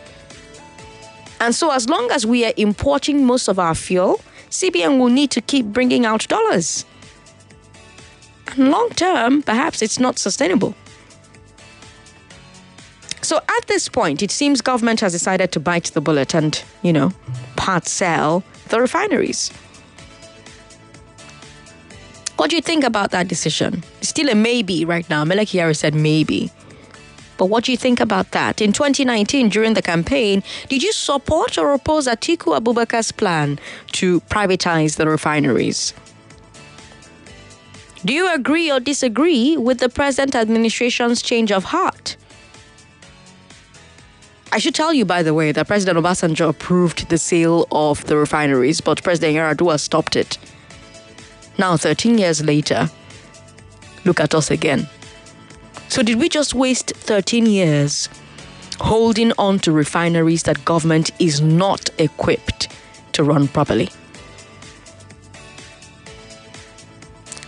And 1.41 1.55
so, 1.55 1.71
as 1.71 1.89
long 1.89 2.11
as 2.11 2.27
we 2.27 2.45
are 2.45 2.53
importing 2.59 3.25
most 3.25 3.49
of 3.49 3.59
our 3.59 3.75
fuel, 3.75 4.21
CBN 4.51 4.99
will 4.99 5.09
need 5.09 5.31
to 5.31 5.41
keep 5.41 5.65
bringing 5.65 6.05
out 6.05 6.29
dollars. 6.29 6.85
And 8.49 8.71
long 8.71 8.91
term, 8.91 9.41
perhaps 9.43 9.81
it's 9.81 9.99
not 9.99 10.19
sustainable. 10.19 10.75
So 13.29 13.37
at 13.37 13.67
this 13.67 13.91
point, 13.91 14.23
it 14.23 14.31
seems 14.31 14.63
government 14.63 15.01
has 15.01 15.13
decided 15.13 15.53
to 15.53 15.61
bite 15.61 15.93
the 15.93 16.01
bullet 16.01 16.35
and, 16.35 16.65
you 16.81 16.95
know, 16.95 17.13
part 17.57 17.87
sell 17.87 18.43
the 18.71 18.81
refineries. 18.81 19.53
What 22.39 22.49
do 22.49 22.57
you 22.57 22.63
think 22.63 22.85
about 22.85 23.11
that 23.11 23.29
decision? 23.29 23.83
Still 24.01 24.31
a 24.31 24.35
maybe 24.35 24.87
right 24.87 25.07
now. 25.11 25.27
Mele 25.27 25.45
Kyari 25.45 25.77
said 25.77 25.95
maybe. 25.95 26.51
But 27.37 27.51
what 27.51 27.65
do 27.65 27.71
you 27.71 27.77
think 27.77 28.01
about 28.01 28.31
that? 28.31 28.63
In 28.63 28.73
2019, 28.73 29.51
during 29.51 29.75
the 29.75 29.83
campaign, 29.83 30.43
did 30.71 30.83
you 30.83 30.95
support 30.95 31.59
or 31.59 31.75
oppose 31.75 32.07
Atiku 32.07 32.59
Abubakar's 32.59 33.13
plan 33.13 33.61
to 33.93 34.23
privatize 34.23 34.97
the 34.97 35.07
refineries? 35.07 35.93
Do 38.07 38.15
you 38.15 38.33
agree 38.33 38.73
or 38.73 38.81
disagree 38.81 39.59
with 39.59 39.81
the 39.81 39.91
present 39.91 40.35
administration's 40.35 41.21
change 41.21 41.53
of 41.53 41.65
heart? 41.65 42.17
I 44.51 44.59
should 44.59 44.75
tell 44.75 44.95
you, 44.95 45.05
by 45.05 45.23
the 45.23 45.35
way, 45.35 45.53
that 45.53 45.67
President 45.67 45.99
Obasanjo 45.99 46.49
approved 46.49 47.11
the 47.11 47.19
sale 47.19 47.67
of 47.71 48.05
the 48.07 48.17
refineries, 48.17 48.81
but 48.81 49.03
President 49.03 49.37
Yar'Adua 49.37 49.79
stopped 49.79 50.17
it. 50.17 50.39
Now, 51.59 51.77
13 51.77 52.19
years 52.19 52.43
later, 52.43 52.91
look 54.05 54.21
at 54.21 54.35
us 54.35 54.51
again. 54.51 54.89
So, 55.89 56.03
did 56.03 56.19
we 56.19 56.29
just 56.29 56.55
waste 56.55 56.93
13 56.97 57.47
years 57.47 58.09
holding 58.81 59.33
on 59.39 59.59
to 59.61 59.73
refineries 59.73 60.45
that 60.45 60.65
government 60.65 61.11
is 61.19 61.41
not 61.41 61.91
equipped 61.99 62.69
to 63.13 63.25
run 63.25 63.49
properly? 63.49 63.91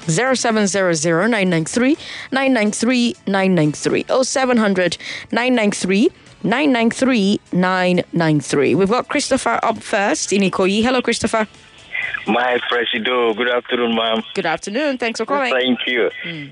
0700 0.06 1.28
993 1.28 1.96
993 2.32 3.16
993 3.26 4.04
0700 4.24 4.96
993 5.30 6.10
993 6.42 7.40
993. 7.52 8.74
We've 8.74 8.88
got 8.88 9.08
Christopher 9.08 9.58
up 9.62 9.78
first 9.78 10.32
in 10.32 10.42
Ikoyi. 10.42 10.82
Hello, 10.82 11.02
Christopher. 11.02 11.46
My 12.26 12.58
Presido, 12.70 13.36
good 13.36 13.48
afternoon, 13.50 13.94
ma'am. 13.94 14.22
Good 14.34 14.46
afternoon. 14.46 14.98
Thanks 14.98 15.20
for 15.20 15.26
calling. 15.26 15.52
Thank 15.52 15.80
you. 15.86 16.10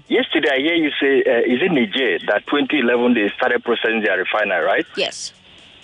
Yesterday, 0.09 0.51
I 0.53 0.59
hear 0.59 0.75
you 0.75 0.91
say, 1.01 1.23
uh, 1.25 1.41
is 1.41 1.63
it 1.63 1.73
Niger 1.73 2.19
that 2.27 2.47
2011 2.47 3.15
they 3.15 3.31
started 3.37 3.65
processing 3.65 4.03
their 4.03 4.19
refinery, 4.19 4.65
right? 4.65 4.87
Yes. 4.97 5.33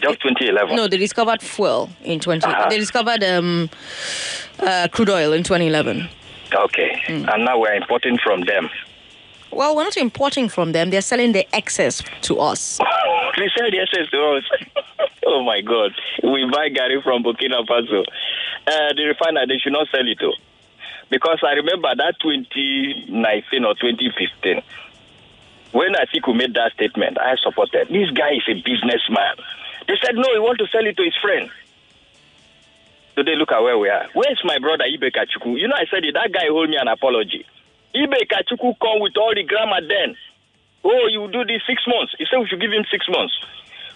Just 0.01 0.21
2011. 0.21 0.77
No, 0.77 0.89
they 0.89 0.97
discovered 0.97 1.41
fuel 1.41 1.89
in 2.03 2.21
20. 2.21 2.45
Uh-huh. 2.47 2.69
They 2.69 2.79
discovered 2.79 3.23
um, 3.25 3.71
uh, 4.61 4.89
crude 4.91 5.11
oil 5.11 5.33
in 5.33 5.43
2011. 5.45 6.09
Okay. 6.53 7.03
And 7.09 7.45
now 7.45 7.59
we're 7.59 7.75
importing 7.75 8.19
from 8.19 8.43
them. 8.43 8.69
Well, 9.51 9.77
we're 9.77 9.85
not 9.85 9.97
importing 9.97 10.49
from 10.49 10.73
them. 10.73 10.91
They're 10.91 11.01
selling 11.01 11.33
the 11.33 11.47
excess 11.55 12.03
to 12.23 12.39
us. 12.41 12.81
They 13.37 13.49
sell 13.57 13.71
the 13.71 13.81
excess 13.81 14.11
to 14.11 14.19
us. 14.37 14.45
oh 15.27 15.43
my 15.43 15.61
God. 15.61 15.93
We 16.23 16.49
buy 16.51 16.69
Gary 16.69 17.01
from 17.03 17.25
Burkina 17.25 17.67
Faso. 17.67 18.05
Uh, 18.67 18.93
the 18.95 19.05
refiner, 19.07 19.47
they 19.47 19.59
should 19.59 19.73
not 19.73 19.89
sell 19.91 20.07
it 20.07 20.19
to. 20.21 20.33
Because 21.11 21.41
I 21.47 21.53
remember 21.55 21.89
that 21.97 22.15
2019 22.23 23.65
or 23.65 23.75
2015, 23.75 24.63
when 25.73 25.93
Atiku 25.95 26.37
made 26.37 26.55
that 26.55 26.73
statement, 26.73 27.19
I 27.19 27.37
supported. 27.43 27.89
This 27.89 28.11
guy 28.11 28.35
is 28.39 28.47
a 28.49 28.55
businessman. 28.55 29.37
They 29.87 29.95
said, 30.03 30.15
no, 30.15 30.25
he 30.33 30.39
want 30.39 30.59
to 30.59 30.67
sell 30.69 30.87
it 30.87 30.97
to 30.97 31.03
his 31.05 31.17
friend. 31.21 31.51
Today, 33.17 33.35
look 33.37 33.53
at 33.53 33.61
where 33.63 33.79
we 33.79 33.89
are. 33.89 34.07
Where's 34.15 34.41
my 34.45 34.59
brother 34.59 34.85
Ibe 34.85 35.13
Kachuku? 35.13 35.59
You 35.59 35.69
know, 35.69 35.77
I 35.77 35.87
said 35.91 36.05
it, 36.05 36.15
that 36.15 36.33
guy 36.33 36.49
owed 36.49 36.71
me 36.71 36.77
an 36.77 36.89
apology. 36.89 37.45
Ibe 37.95 38.27
Kachuku 38.27 38.75
come 38.81 39.01
with 39.01 39.17
all 39.17 39.35
the 39.35 39.45
grammar 39.45 39.87
then. 39.87 40.17
Oh, 40.85 41.07
you 41.09 41.29
do 41.33 41.45
this 41.45 41.63
six 41.67 41.83
months. 41.89 42.15
He 42.19 42.27
said 42.31 42.39
we 42.39 42.47
should 42.49 42.61
give 42.61 42.73
him 42.73 42.85
six 42.91 43.09
months. 43.09 43.35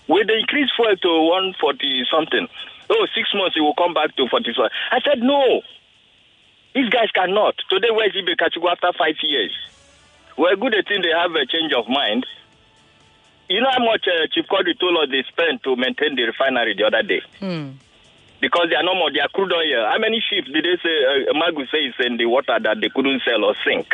With 0.08 0.26
the 0.26 0.38
increased 0.38 0.72
fuel 0.74 0.96
to 0.96 1.10
140 1.60 2.04
something, 2.10 2.48
oh, 2.90 3.06
six 3.14 3.28
months 3.34 3.54
he 3.54 3.60
will 3.60 3.74
come 3.74 3.92
back 3.92 4.16
to 4.16 4.26
45. 4.28 4.70
I 4.90 5.00
said, 5.04 5.20
no. 5.20 5.60
These 6.74 6.88
guys 6.88 7.10
cannot. 7.12 7.56
Today, 7.68 7.88
where's 7.90 8.12
Ibe 8.12 8.36
Kachikwu 8.36 8.70
after 8.70 8.92
five 8.96 9.16
years? 9.22 9.52
Well, 10.36 10.54
good 10.56 10.74
thing 10.88 11.02
they 11.02 11.10
have 11.10 11.32
a 11.34 11.44
change 11.44 11.72
of 11.76 11.88
mind. 11.88 12.24
You 13.48 13.60
know 13.60 13.70
how 13.72 13.84
much 13.84 14.06
uh, 14.06 14.26
Chief 14.32 14.46
Quadri 14.46 14.78
told 14.78 14.96
us 14.98 15.08
they 15.10 15.24
spent 15.28 15.62
to 15.64 15.74
maintain 15.76 16.14
the 16.16 16.22
refinery 16.24 16.74
the 16.76 16.84
other 16.84 17.02
day? 17.02 17.20
Because 18.40 18.68
they 18.70 18.76
are 18.76 18.84
no 18.84 18.94
more, 18.94 19.10
they 19.12 19.20
are 19.20 19.28
crude 19.28 19.52
oil. 19.52 19.88
How 19.90 19.98
many 19.98 20.20
ships 20.24 20.46
did 20.52 20.64
they 20.64 20.76
say, 20.82 21.26
uh, 21.28 21.32
Magu 21.34 21.68
says 21.70 21.94
in 22.06 22.16
the 22.18 22.26
water 22.26 22.56
that 22.62 22.76
they 22.80 22.88
couldn't 22.88 23.22
sell 23.24 23.44
or 23.44 23.54
sink? 23.64 23.88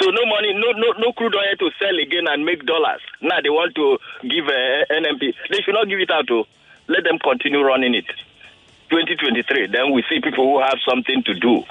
So 0.00 0.10
no 0.10 0.26
money, 0.26 0.52
no 0.54 0.72
no 0.72 0.92
no 0.98 1.12
crude 1.12 1.34
oil 1.34 1.56
to 1.58 1.70
sell 1.78 1.96
again 1.98 2.26
and 2.28 2.44
make 2.44 2.64
dollars. 2.66 3.00
Now 3.20 3.40
they 3.42 3.50
want 3.50 3.74
to 3.76 3.98
give 4.28 4.46
uh, 4.46 4.84
NMP. 4.90 5.34
They 5.50 5.60
should 5.62 5.74
not 5.74 5.88
give 5.88 6.00
it 6.00 6.10
out 6.10 6.26
to. 6.28 6.44
Let 6.88 7.04
them 7.04 7.18
continue 7.18 7.62
running 7.62 7.94
it. 7.94 8.06
2023, 8.90 9.68
then 9.68 9.92
we 9.92 10.04
see 10.08 10.20
people 10.20 10.44
who 10.44 10.60
have 10.60 10.78
something 10.86 11.22
to 11.24 11.34
do 11.34 11.64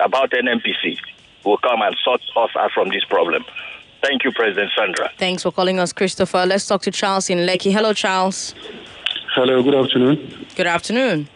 about 0.00 0.30
NNPC 0.30 0.98
will 1.44 1.58
come 1.58 1.82
and 1.82 1.96
sort 2.04 2.20
us 2.36 2.50
out 2.56 2.70
from 2.72 2.88
this 2.88 3.04
problem. 3.04 3.44
Thank 4.02 4.24
you, 4.24 4.32
President 4.32 4.70
Sandra. 4.76 5.10
Thanks 5.18 5.42
for 5.42 5.50
calling 5.50 5.78
us, 5.78 5.92
Christopher. 5.92 6.44
Let's 6.46 6.66
talk 6.66 6.82
to 6.82 6.90
Charles 6.90 7.30
in 7.30 7.38
Lekki. 7.38 7.72
Hello, 7.72 7.92
Charles. 7.92 8.54
Hello, 9.34 9.62
good 9.62 9.74
afternoon. 9.74 10.46
Good 10.56 10.66
afternoon. 10.66 11.28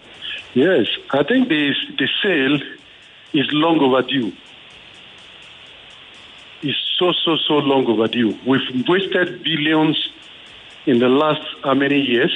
Yes, 0.54 0.86
I 1.10 1.22
think 1.24 1.48
the, 1.48 1.74
the 1.98 2.08
sale 2.22 2.60
is 3.32 3.46
long 3.52 3.80
overdue. 3.80 4.32
It's 6.62 6.76
so, 6.98 7.12
so, 7.12 7.36
so 7.36 7.54
long 7.54 7.86
overdue. 7.86 8.36
We've 8.44 8.88
wasted 8.88 9.44
billions 9.44 10.10
in 10.86 10.98
the 10.98 11.08
last 11.08 11.42
how 11.62 11.74
many 11.74 12.00
years? 12.00 12.32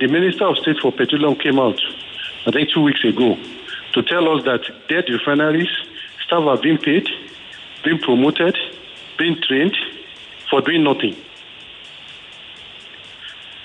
The 0.00 0.06
Minister 0.06 0.46
of 0.46 0.58
State 0.58 0.78
for 0.80 0.92
Petroleum 0.92 1.36
came 1.36 1.58
out, 1.58 1.80
I 2.46 2.50
think 2.50 2.70
two 2.70 2.82
weeks 2.82 3.04
ago, 3.04 3.38
to 3.92 4.02
tell 4.02 4.28
us 4.36 4.44
that 4.44 4.62
dead 4.88 5.08
refineries, 5.08 5.70
staff 6.26 6.42
are 6.42 6.58
being 6.58 6.78
paid, 6.78 7.08
being 7.84 7.98
promoted, 7.98 8.56
being 9.16 9.40
trained 9.40 9.76
for 10.50 10.60
doing 10.60 10.84
nothing. 10.84 11.16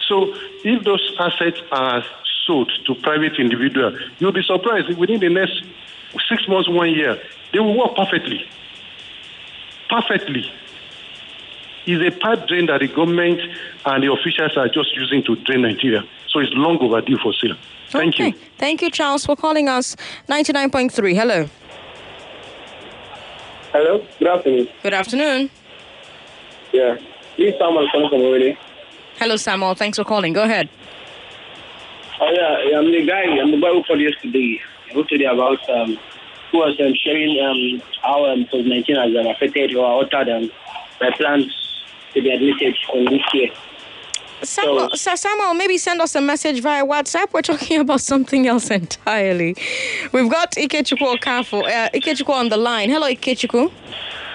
So 0.07 0.33
if 0.63 0.83
those 0.83 1.15
assets 1.19 1.61
are 1.71 2.03
sold 2.45 2.71
to 2.85 2.95
private 2.95 3.37
individual, 3.39 3.97
you'll 4.19 4.31
be 4.31 4.43
surprised 4.43 4.95
within 4.97 5.19
the 5.19 5.29
next 5.29 5.63
six 6.29 6.47
months, 6.47 6.69
one 6.69 6.91
year, 6.91 7.21
they 7.51 7.59
will 7.59 7.77
work 7.77 7.95
perfectly. 7.97 8.47
Perfectly. 9.89 10.51
It's 11.85 12.15
a 12.15 12.19
pipe 12.19 12.47
drain 12.47 12.65
that 12.65 12.81
the 12.81 12.87
government 12.87 13.39
and 13.85 14.03
the 14.03 14.11
officials 14.11 14.57
are 14.57 14.67
just 14.67 14.95
using 14.95 15.23
to 15.23 15.35
drain 15.37 15.61
Nigeria. 15.61 16.03
So 16.27 16.39
it's 16.39 16.51
long 16.53 16.77
overdue 16.79 17.17
for 17.17 17.33
sale. 17.33 17.55
Thank 17.89 18.15
okay. 18.15 18.27
you. 18.27 18.33
Thank 18.57 18.81
you, 18.81 18.91
Charles, 18.91 19.25
for 19.25 19.37
calling 19.37 19.69
us. 19.69 19.95
99.3. 20.27 21.15
Hello. 21.15 21.49
Hello, 23.71 24.03
good 24.17 24.27
afternoon. 24.27 24.67
Good 24.81 24.93
afternoon. 24.93 25.49
Yeah, 26.73 26.95
this 27.37 27.53
is 27.53 27.59
Samuel 27.59 27.87
calling 27.91 28.09
from 28.09 28.21
Owerri. 28.21 28.57
Hello, 29.19 29.35
Samuel. 29.35 29.75
Thanks 29.75 29.97
for 29.97 30.03
calling. 30.03 30.33
Go 30.33 30.43
ahead. 30.43 30.69
Oh 32.19 32.31
yeah, 32.31 32.69
yeah, 32.69 32.77
I'm 32.79 32.91
the 32.91 33.05
guy. 33.05 33.23
I'm 33.23 33.51
the 33.51 33.57
boy 33.57 33.73
who 33.73 33.83
called 33.83 33.99
yesterday. 33.99 34.59
Yesterday 34.93 35.25
about 35.25 35.69
um, 35.69 35.89
who 35.89 35.97
was 36.53 36.79
um, 36.79 36.93
sharing 36.95 37.39
um, 37.43 37.81
how 38.01 38.25
um, 38.25 38.45
COVID-19 38.45 38.95
has 38.95 39.15
um, 39.25 39.27
affected 39.31 39.75
or 39.75 39.85
altered 39.85 40.29
um, 40.29 40.49
my 41.01 41.11
plans 41.11 41.53
to 42.13 42.21
be 42.21 42.29
admitted 42.31 42.75
on 42.93 43.05
this 43.05 43.21
year. 43.33 43.49
Samuel, 44.43 44.91
Sir 44.93 45.15
Samuel, 45.15 45.55
maybe 45.55 45.77
send 45.77 45.99
us 45.99 46.13
a 46.15 46.21
message 46.21 46.61
via 46.61 46.85
WhatsApp. 46.85 47.33
We're 47.33 47.41
talking 47.41 47.79
about 47.81 48.01
something 48.01 48.47
else 48.47 48.69
entirely. 48.69 49.55
We've 50.13 50.29
got 50.31 50.51
Ikechukwu 50.51 51.17
Okafo, 51.17 51.63
uh, 51.63 51.89
Ikechukwu 51.93 52.29
on 52.33 52.49
the 52.49 52.57
line. 52.57 52.89
Hello, 52.89 53.07
Ikechukwu. 53.07 53.71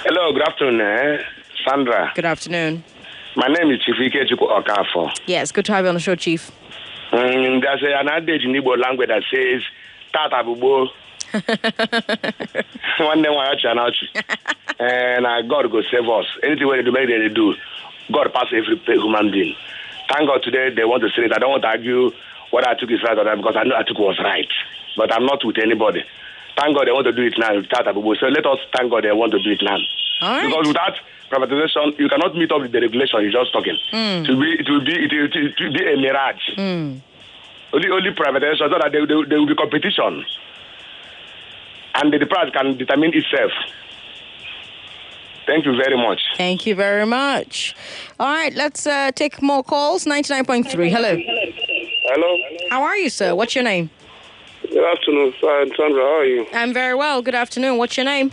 Hello, 0.04 0.32
good 0.32 0.42
afternoon, 0.42 0.80
eh? 0.80 1.22
Sandra. 1.64 2.10
Good 2.16 2.24
afternoon. 2.24 2.82
My 3.36 3.46
name 3.46 3.70
is 3.70 3.80
Chief 3.80 3.94
Ikechukwu 3.94 4.64
Okafo. 4.64 5.16
Yes, 5.26 5.52
good 5.52 5.64
to 5.66 5.72
have 5.72 5.84
you 5.84 5.88
on 5.88 5.94
the 5.94 6.00
show, 6.00 6.16
Chief. 6.16 6.50
Mm, 7.12 7.62
there's 7.62 7.82
a, 7.82 7.98
an 8.00 8.08
adage 8.08 8.42
in 8.44 8.52
Igbo 8.52 8.76
language 8.82 9.08
that 9.08 9.22
says, 9.32 9.62
Tata 10.12 10.42
bubo. 10.44 10.88
One 11.32 13.22
day, 13.22 13.28
one 13.30 13.46
ọchị 13.46 14.06
and 14.78 15.26
uh, 15.26 15.42
God 15.42 15.70
go 15.70 15.80
save 15.90 16.08
us. 16.08 16.26
Anything 16.42 16.66
we 16.68 16.82
do, 16.82 16.92
make 16.92 17.06
they 17.08 17.28
do. 17.28 17.54
God 18.10 18.32
pass 18.34 18.46
every 18.52 18.76
human 18.86 19.30
being. 19.30 19.54
Thank 20.08 20.28
God 20.28 20.42
today 20.42 20.70
they 20.74 20.84
want 20.84 21.02
to 21.02 21.08
say 21.10 21.22
it. 21.22 21.32
I 21.32 21.38
don't 21.38 21.50
want 21.50 21.62
to 21.62 21.68
argue 21.68 22.10
whether 22.50 22.66
Atiku 22.66 22.92
is 22.94 23.02
right 23.02 23.16
or 23.16 23.24
not 23.24 23.36
because 23.36 23.56
I 23.56 23.62
know 23.64 23.76
Atiku 23.76 24.00
was 24.00 24.18
right. 24.18 24.48
But 24.96 25.12
I'm 25.12 25.24
not 25.24 25.44
with 25.44 25.58
anybody. 25.58 26.04
Thank 26.58 26.76
God 26.76 26.86
they 26.86 26.92
want 26.92 27.06
to 27.06 27.12
do 27.12 27.22
it 27.22 27.34
now. 27.38 27.52
Bubo. 27.94 28.16
So 28.18 28.26
let 28.26 28.44
us 28.44 28.58
thank 28.76 28.90
God 28.90 29.04
they 29.04 29.12
want 29.12 29.32
to 29.32 29.38
do 29.42 29.50
it 29.52 29.62
now. 29.62 29.78
Right. 30.20 30.46
Because 30.46 30.66
without 30.68 30.94
privatization, 31.30 31.98
you 31.98 32.08
cannot 32.08 32.34
meet 32.36 32.50
up 32.52 32.60
with 32.60 32.72
the 32.72 32.80
regulation. 32.80 33.22
You're 33.22 33.32
just 33.32 33.52
talking. 33.52 33.78
Mm. 33.92 34.24
It 34.24 34.28
will 34.30 34.40
be, 34.40 34.52
it 34.52 34.68
will 34.68 34.84
be, 34.84 34.92
it 34.92 35.12
will, 35.12 35.46
it 35.46 35.60
will 35.60 35.72
be 35.72 35.92
a 35.92 35.96
mirage. 35.96 36.50
Mm. 36.58 37.00
Only, 37.72 37.88
only 37.90 38.10
privatization 38.10 38.58
so 38.68 38.78
that 38.78 38.90
there, 38.92 39.06
there, 39.06 39.24
there 39.24 39.38
will 39.38 39.46
be 39.46 39.54
competition, 39.54 40.24
and 41.94 42.12
the, 42.12 42.26
price 42.26 42.50
can 42.52 42.76
determine 42.76 43.12
itself. 43.14 43.52
Thank 45.46 45.66
you 45.66 45.76
very 45.76 45.96
much. 45.96 46.20
Thank 46.36 46.66
you 46.66 46.74
very 46.74 47.04
much. 47.04 47.74
All 48.20 48.28
right, 48.28 48.54
let's 48.54 48.86
uh, 48.86 49.10
take 49.12 49.42
more 49.42 49.62
calls. 49.64 50.04
99.3. 50.04 50.90
Hello. 50.90 51.16
Hello. 52.04 52.68
How 52.70 52.82
are 52.82 52.96
you, 52.96 53.10
sir? 53.10 53.34
What's 53.34 53.54
your 53.54 53.64
name? 53.64 53.90
Good 54.62 54.84
afternoon, 54.84 55.34
sir. 55.40 55.66
Sandra. 55.76 56.02
How 56.02 56.18
are 56.18 56.24
you? 56.24 56.46
I'm 56.52 56.72
very 56.72 56.94
well. 56.94 57.22
Good 57.22 57.34
afternoon. 57.34 57.76
What's 57.78 57.96
your 57.96 58.06
name? 58.06 58.30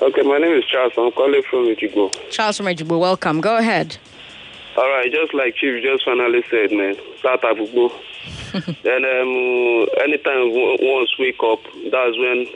Okay, 0.00 0.22
my 0.22 0.36
name 0.38 0.52
is 0.52 0.64
Charles. 0.66 0.92
I'm 0.98 1.10
calling 1.12 1.42
from 1.48 1.66
Ejigbo. 1.74 2.30
Charles 2.30 2.58
from 2.58 2.66
Ejigbo. 2.66 3.00
Welcome. 3.00 3.40
Go 3.40 3.56
ahead. 3.56 3.96
All 4.76 4.88
right, 4.90 5.10
just 5.10 5.32
like 5.32 5.56
Chief 5.56 5.82
just 5.82 6.04
finally 6.04 6.44
said, 6.50 6.70
man, 6.70 6.96
start 7.18 7.40
Abubo. 7.42 7.90
then 8.82 9.04
um, 9.04 9.86
anytime 10.04 10.52
once 10.52 11.10
wake 11.18 11.42
up, 11.42 11.60
that's 11.90 12.16
when 12.18 12.46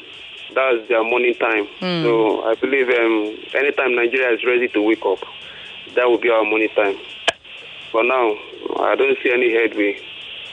that's 0.55 0.89
their 0.89 1.03
morning 1.03 1.35
time. 1.35 1.67
Hmm. 1.81 2.03
So 2.05 2.43
I 2.45 2.55
believe 2.57 2.89
um, 2.89 3.37
anytime 3.55 3.95
Nigeria 3.95 4.35
is 4.37 4.45
ready 4.45 4.69
to 4.69 4.83
wake 4.83 5.05
up, 5.07 5.21
that 5.95 6.09
will 6.09 6.19
be 6.19 6.29
our 6.29 6.45
morning 6.45 6.69
time. 6.77 6.97
For 7.91 8.05
now, 8.05 8.37
I 8.81 8.95
don't 8.97 9.17
see 9.23 9.33
any 9.33 9.53
headway. 9.53 9.99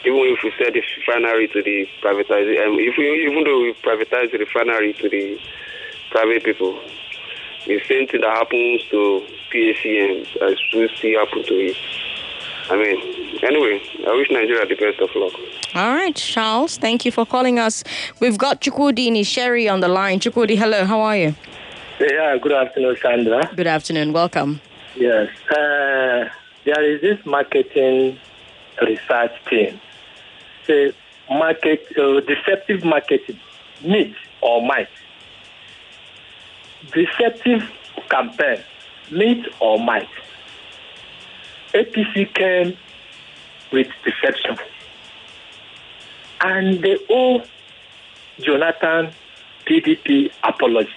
Even 0.06 0.20
if 0.32 0.40
we 0.44 0.54
sell 0.58 0.72
the 0.72 0.82
refinery 0.98 1.48
to 1.50 1.62
the 1.62 1.88
privatized, 2.02 2.66
um, 2.66 2.80
if 2.80 2.96
we, 2.98 3.28
even 3.28 3.44
though 3.44 3.62
we 3.62 3.74
privatize 3.84 4.32
the 4.32 4.38
refinery 4.38 4.94
to 4.94 5.10
the 5.10 5.40
private 6.12 6.44
people, 6.46 6.80
the 7.68 7.80
same 7.88 8.08
thing 8.08 8.22
that 8.22 8.30
happens 8.30 8.84
to 8.90 9.26
PHCN 9.52 10.22
as 10.42 10.58
we 10.74 10.90
see 11.00 11.14
happen 11.14 11.44
to 11.44 11.54
it. 11.54 11.76
I 12.70 12.76
mean, 12.76 13.40
anyway, 13.44 13.82
I 14.06 14.14
wish 14.16 14.30
Nigeria 14.30 14.66
the 14.66 14.76
best 14.76 15.00
of 15.00 15.10
luck. 15.16 15.34
All 15.76 15.94
right, 15.94 16.16
Charles. 16.16 16.78
Thank 16.78 17.06
you 17.06 17.12
for 17.12 17.26
calling 17.26 17.60
us. 17.60 17.84
We've 18.20 18.38
got 18.38 18.62
Chukwudini 18.62 19.26
Sherry 19.26 19.70
on 19.70 19.80
the 19.80 19.88
line. 19.88 20.20
Chukwudi, 20.20 20.58
hello. 20.58 20.86
How 20.86 21.00
are 21.02 21.16
you? 21.16 21.36
Yeah, 22.00 22.38
good 22.38 22.52
afternoon, 22.52 22.98
Sandra. 23.02 23.50
Good 23.56 23.68
afternoon. 23.68 24.14
Welcome. 24.14 24.62
Yes. 24.96 25.30
Uh, 25.50 26.30
there 26.66 26.84
is 26.84 27.02
this 27.02 27.26
marketing 27.26 28.20
research 28.82 29.32
team. 29.50 29.80
Say 30.66 30.94
market, 31.30 31.86
uh, 31.98 32.20
deceptive 32.22 32.84
marketing, 32.84 33.40
myth 33.82 34.16
or 34.42 34.62
might. 34.62 34.90
Deceptive 36.94 37.70
campaign, 38.10 38.64
myth 39.12 39.46
or 39.60 39.80
might. 39.80 40.10
APC 41.74 42.34
came 42.34 42.78
with 43.72 43.88
deception. 44.04 44.58
And 46.42 46.82
they 46.82 46.98
owe 47.10 47.44
Jonathan 48.40 49.12
PDP 49.66 50.32
apologies. 50.44 50.94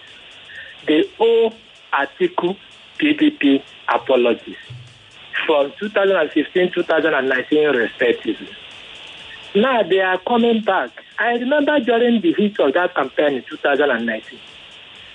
They 0.86 1.04
owe 1.18 1.52
Atiku 1.92 2.56
PDP 2.98 3.62
apologies 3.88 4.56
from 5.46 5.72
2015 5.78 6.72
2019 6.72 7.68
respectively. 7.76 8.48
Now 9.54 9.82
they 9.82 10.00
are 10.00 10.18
coming 10.18 10.62
back. 10.62 10.90
I 11.18 11.32
remember 11.32 11.80
during 11.80 12.20
the 12.20 12.32
heat 12.34 12.58
of 12.60 12.72
that 12.74 12.94
campaign 12.94 13.34
in 13.34 13.42
2019, 13.44 14.38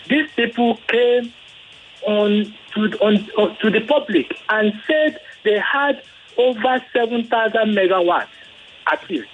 these 0.08 0.30
people 0.36 0.78
came 0.88 1.34
on 2.06 2.54
to, 2.74 2.82
on, 3.00 3.58
to 3.58 3.70
the 3.70 3.82
public 3.82 4.38
and 4.50 4.74
said 4.88 5.20
they 5.44 5.60
had 5.60 6.02
over 6.38 6.84
7,000 6.94 7.30
megawatts 7.76 8.28
at 8.88 9.00
active. 9.00 9.26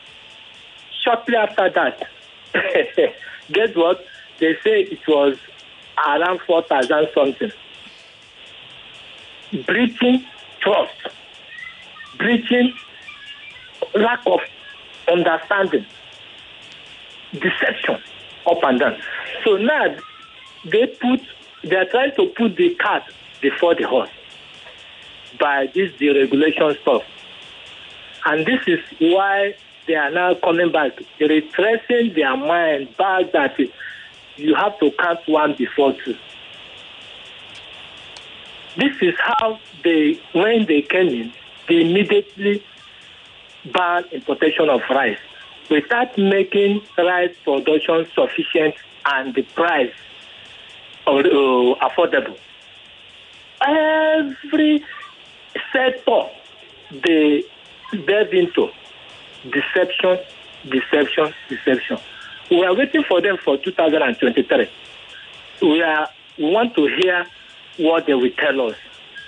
Shortly 1.03 1.35
after 1.35 1.69
that, 1.69 2.07
guess 3.51 3.75
what? 3.75 4.05
They 4.39 4.55
say 4.63 4.81
it 4.83 5.07
was 5.07 5.37
around 6.07 6.41
4,000 6.41 7.07
something. 7.13 7.51
Breaching 9.65 10.25
trust, 10.61 11.07
breaching 12.17 12.73
lack 13.95 14.21
of 14.25 14.39
understanding, 15.11 15.85
deception 17.33 18.01
up 18.49 18.63
and 18.63 18.79
down. 18.79 19.01
So 19.43 19.57
now 19.57 19.95
they 20.65 20.87
put, 20.87 21.21
they 21.63 21.75
are 21.75 21.85
trying 21.85 22.15
to 22.15 22.27
put 22.27 22.55
the 22.55 22.75
cart 22.75 23.03
before 23.41 23.75
the 23.75 23.87
horse 23.87 24.09
by 25.39 25.67
this 25.73 25.91
deregulation 25.93 26.79
stuff. 26.81 27.03
And 28.25 28.45
this 28.45 28.61
is 28.67 28.79
why 28.99 29.55
they 29.87 29.95
are 29.95 30.11
now 30.11 30.35
coming 30.35 30.71
back, 30.71 30.99
retracing 31.19 32.13
their 32.13 32.37
mind 32.37 32.95
back 32.97 33.31
that 33.31 33.59
you 34.37 34.55
have 34.55 34.79
to 34.79 34.91
count 34.91 35.19
one 35.27 35.55
before 35.55 35.93
two. 35.93 36.15
This 38.77 38.95
is 39.01 39.15
how 39.17 39.59
they, 39.83 40.19
when 40.33 40.65
they 40.65 40.83
came 40.83 41.09
in, 41.09 41.33
they 41.67 41.81
immediately 41.81 42.63
banned 43.73 44.05
importation 44.11 44.69
of 44.69 44.81
rice 44.89 45.19
without 45.69 46.17
making 46.17 46.81
rice 46.97 47.35
production 47.43 48.07
sufficient 48.13 48.75
and 49.05 49.33
the 49.35 49.43
price 49.43 49.93
affordable. 51.05 52.37
every 53.61 54.83
sector 55.71 56.29
they 56.91 57.43
delve 58.05 58.33
into 58.33 58.69
deception, 59.49 60.19
deception, 60.69 61.33
deception. 61.49 61.97
We 62.49 62.63
are 62.65 62.75
waiting 62.75 63.03
for 63.03 63.21
them 63.21 63.37
for 63.37 63.57
2023. 63.57 64.69
We 65.61 65.81
are 65.81 66.09
we 66.37 66.45
want 66.45 66.75
to 66.75 66.87
hear 66.87 67.25
what 67.77 68.05
they 68.05 68.13
will 68.13 68.31
tell 68.31 68.69
us 68.69 68.75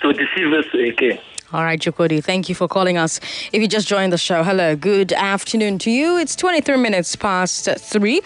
to 0.02 0.12
deceive 0.12 0.52
us 0.52 0.66
again. 0.74 1.18
All 1.54 1.62
right, 1.62 1.78
Jokodi, 1.78 2.20
thank 2.20 2.48
you 2.48 2.54
for 2.56 2.66
calling 2.66 2.98
us. 2.98 3.20
If 3.52 3.62
you 3.62 3.68
just 3.68 3.86
joined 3.86 4.12
the 4.12 4.18
show, 4.18 4.42
hello, 4.42 4.74
good 4.74 5.12
afternoon 5.12 5.78
to 5.78 5.90
you. 5.92 6.18
It's 6.18 6.34
23 6.34 6.78
minutes 6.78 7.14
past 7.14 7.68
three, 7.78 8.22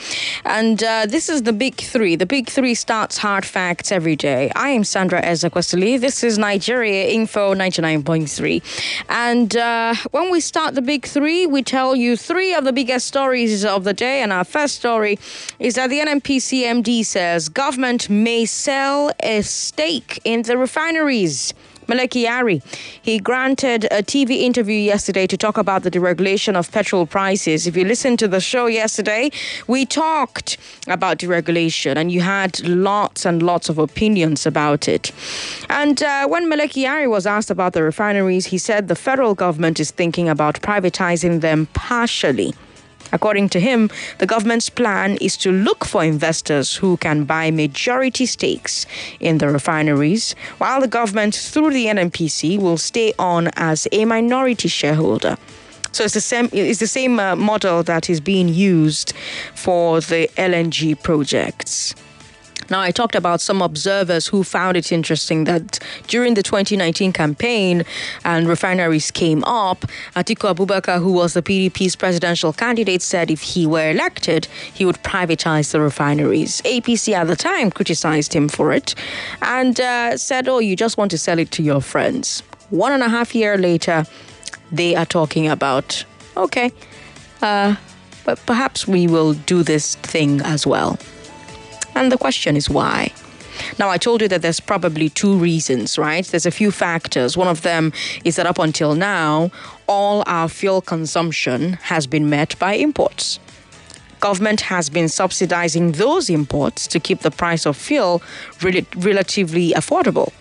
and 0.47 0.83
uh, 0.83 1.05
this 1.05 1.29
is 1.29 1.43
the 1.43 1.53
Big 1.53 1.75
Three. 1.75 2.17
The 2.17 2.25
Big 2.25 2.49
Three 2.49 2.75
starts 2.75 3.19
hard 3.19 3.45
facts 3.45 3.93
every 3.93 4.17
day. 4.17 4.51
I 4.57 4.71
am 4.71 4.83
Sandra 4.83 5.21
Ezekwesili. 5.21 6.01
This 6.01 6.25
is 6.25 6.39
Nigeria 6.39 7.09
Info 7.09 7.53
99.3. 7.55 9.05
And 9.11 9.55
uh, 9.59 9.95
when 10.11 10.31
we 10.31 10.41
start 10.41 10.75
the 10.75 10.81
Big 10.81 11.05
Three, 11.05 11.47
we 11.47 11.63
tell 11.63 11.95
you 11.95 12.17
three 12.17 12.55
of 12.55 12.65
the 12.65 12.73
biggest 12.73 13.09
stories 13.09 13.63
of 13.63 13.85
the 13.85 13.93
day. 13.93 14.23
And 14.23 14.33
our 14.33 14.45
first 14.45 14.77
story 14.77 15.19
is 15.59 15.75
that 15.75 15.91
the 15.91 15.99
NNPC 15.99 16.63
MD 16.63 17.05
says 17.05 17.51
government 17.51 18.09
may 18.09 18.47
sell 18.47 19.13
a 19.21 19.43
stake 19.43 20.19
in 20.25 20.41
the 20.41 20.57
refineries. 20.57 21.53
Mele 21.89 22.07
Kyari. 22.07 22.63
He 23.01 23.19
granted 23.19 23.85
a 23.87 24.03
TV 24.03 24.43
interview 24.43 24.77
yesterday 24.77 25.27
to 25.27 25.37
talk 25.39 25.57
about 25.57 25.85
the 25.85 25.91
deregulation 25.91 26.55
of 26.55 26.71
petrol 26.71 27.07
prices. 27.07 27.67
If 27.67 27.77
you 27.77 27.85
listened 27.87 28.19
to 28.19 28.29
the 28.29 28.41
show 28.41 28.67
yesterday, 28.67 29.31
we 29.67 29.87
talked 29.87 30.59
about 30.87 31.19
deregulation 31.19 31.97
and 31.97 32.13
you 32.13 32.21
had 32.21 32.61
lots 32.67 33.25
and 33.25 33.43
lots 33.43 33.71
of 33.71 33.79
opinions 33.79 34.45
about 34.45 34.87
it. 34.87 35.13
And 35.71 36.03
uh, 36.03 36.29
when 36.29 36.49
Mele 36.49 36.69
Kyari 36.69 37.09
was 37.09 37.27
asked 37.27 37.51
about 37.51 37.73
the 37.73 37.83
refineries, 37.83 38.47
he 38.47 38.59
said 38.59 38.89
the 38.89 38.95
federal 38.95 39.35
government 39.35 39.81
is 39.81 39.91
thinking 39.91 40.29
about 40.29 40.61
privatizing 40.61 41.41
them 41.41 41.67
partially. 41.73 42.53
According 43.13 43.49
to 43.51 43.61
him, 43.61 43.91
the 44.19 44.27
government's 44.27 44.69
plan 44.71 45.17
is 45.21 45.37
to 45.39 45.53
look 45.53 45.85
for 45.85 46.05
investors 46.05 46.77
who 46.77 46.97
can 46.97 47.25
buy 47.25 47.51
majority 47.51 48.27
stakes 48.27 48.87
in 49.21 49.39
the 49.39 49.49
refineries, 49.49 50.35
while 50.59 50.81
the 50.81 50.89
government, 50.89 51.35
through 51.35 51.73
the 51.73 51.87
NNPC, 51.87 52.59
will 52.59 52.79
stay 52.79 53.13
on 53.19 53.49
as 53.57 53.89
a 53.93 54.05
minority 54.05 54.69
shareholder. 54.69 55.37
So 55.93 56.05
it's 56.05 56.15
the 56.15 56.21
same. 56.21 56.51
It's 56.53 56.81
the 56.81 56.87
same 56.87 57.19
uh, 57.19 57.35
model 57.35 57.83
that 57.85 58.11
is 58.11 58.21
being 58.21 58.49
used 58.49 59.15
for 59.55 60.01
the 60.01 60.29
LNG 60.37 61.03
projects. 61.03 61.95
Now, 62.71 62.81
I 62.81 62.91
talked 62.91 63.15
about 63.15 63.41
some 63.41 63.63
observers 63.63 64.27
who 64.27 64.45
found 64.45 64.77
it 64.77 64.93
interesting 64.93 65.45
that 65.45 65.79
during 66.07 66.35
the 66.35 66.43
2019 66.43 67.13
campaign 67.13 67.85
and 68.25 68.47
refineries 68.47 69.11
came 69.11 69.43
up, 69.45 69.87
Atiku 70.15 70.55
Abubakar, 70.55 71.01
who 71.01 71.13
was 71.13 71.33
the 71.35 71.43
PDP's 71.43 71.97
presidential 71.97 72.53
candidate, 72.53 73.01
said 73.03 73.31
if 73.31 73.41
he 73.41 73.67
were 73.67 73.91
elected, 73.91 74.47
he 74.75 74.85
would 74.85 74.97
privatize 75.03 75.73
the 75.73 75.81
refineries. 75.81 76.61
APC 76.63 77.15
at 77.15 77.27
the 77.27 77.37
time 77.37 77.71
criticized 77.71 78.35
him 78.35 78.49
for 78.49 78.73
it 78.73 78.95
and 79.41 79.81
uh, 79.81 80.17
said, 80.17 80.49
Oh, 80.49 80.59
you 80.59 80.77
just 80.77 80.99
want 80.99 81.11
to 81.13 81.19
sell 81.19 81.39
it 81.39 81.51
to 81.53 81.63
your 81.63 81.81
friends. 81.81 82.43
One 82.71 82.93
and 82.93 83.03
a 83.03 83.09
half 83.09 83.35
year 83.35 83.57
later, 83.57 84.05
they 84.71 84.95
are 84.95 85.07
talking 85.07 85.49
about, 85.49 86.05
okay, 86.37 86.71
uh, 87.41 87.77
but 88.25 88.39
perhaps 88.45 88.87
we 88.87 89.07
will 89.07 89.33
do 89.33 89.63
this 89.63 89.95
thing 89.97 90.43
as 90.43 90.67
well. 90.67 90.99
And 91.99 92.13
the 92.13 92.17
question 92.17 92.57
is 92.57 92.71
why? 92.71 93.13
Now, 93.77 93.91
I 93.91 93.99
told 93.99 94.23
you 94.23 94.29
that 94.29 94.41
there's 94.41 94.61
probably 94.61 95.09
two 95.09 95.37
reasons, 95.37 95.99
right? 95.99 96.25
There's 96.25 96.47
a 96.47 96.53
few 96.53 96.71
factors. 96.71 97.37
One 97.37 97.49
of 97.49 97.63
them 97.63 97.93
is 98.25 98.37
that 98.37 98.47
up 98.47 98.61
until 98.61 98.95
now, 98.95 99.51
all 99.89 100.23
our 100.27 100.49
fuel 100.49 100.81
consumption 100.81 101.73
has 101.83 102.07
been 102.07 102.31
met 102.31 102.57
by 102.61 102.75
imports. 102.75 103.41
Government 104.21 104.61
has 104.61 104.89
been 104.89 105.09
subsidizing 105.09 105.93
those 105.93 106.31
imports 106.31 106.87
to 106.87 107.01
keep 107.01 107.23
the 107.23 107.33
price 107.33 107.67
of 107.67 107.77
fuel 107.77 108.23
rel- 108.63 108.83
relatively 108.97 109.73
affordable. 109.73 110.33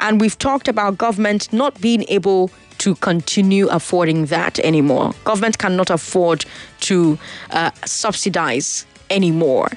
And 0.00 0.20
we've 0.20 0.36
talked 0.36 0.66
about 0.66 0.98
government 0.98 1.52
not 1.52 1.80
being 1.80 2.04
able 2.08 2.50
to 2.78 2.96
continue 2.96 3.68
affording 3.68 4.26
that 4.26 4.58
anymore. 4.58 5.12
Government 5.22 5.58
cannot 5.58 5.90
afford 5.90 6.44
to 6.80 7.18
uh, 7.50 7.70
subsidize 7.84 8.84
anymore. 9.10 9.68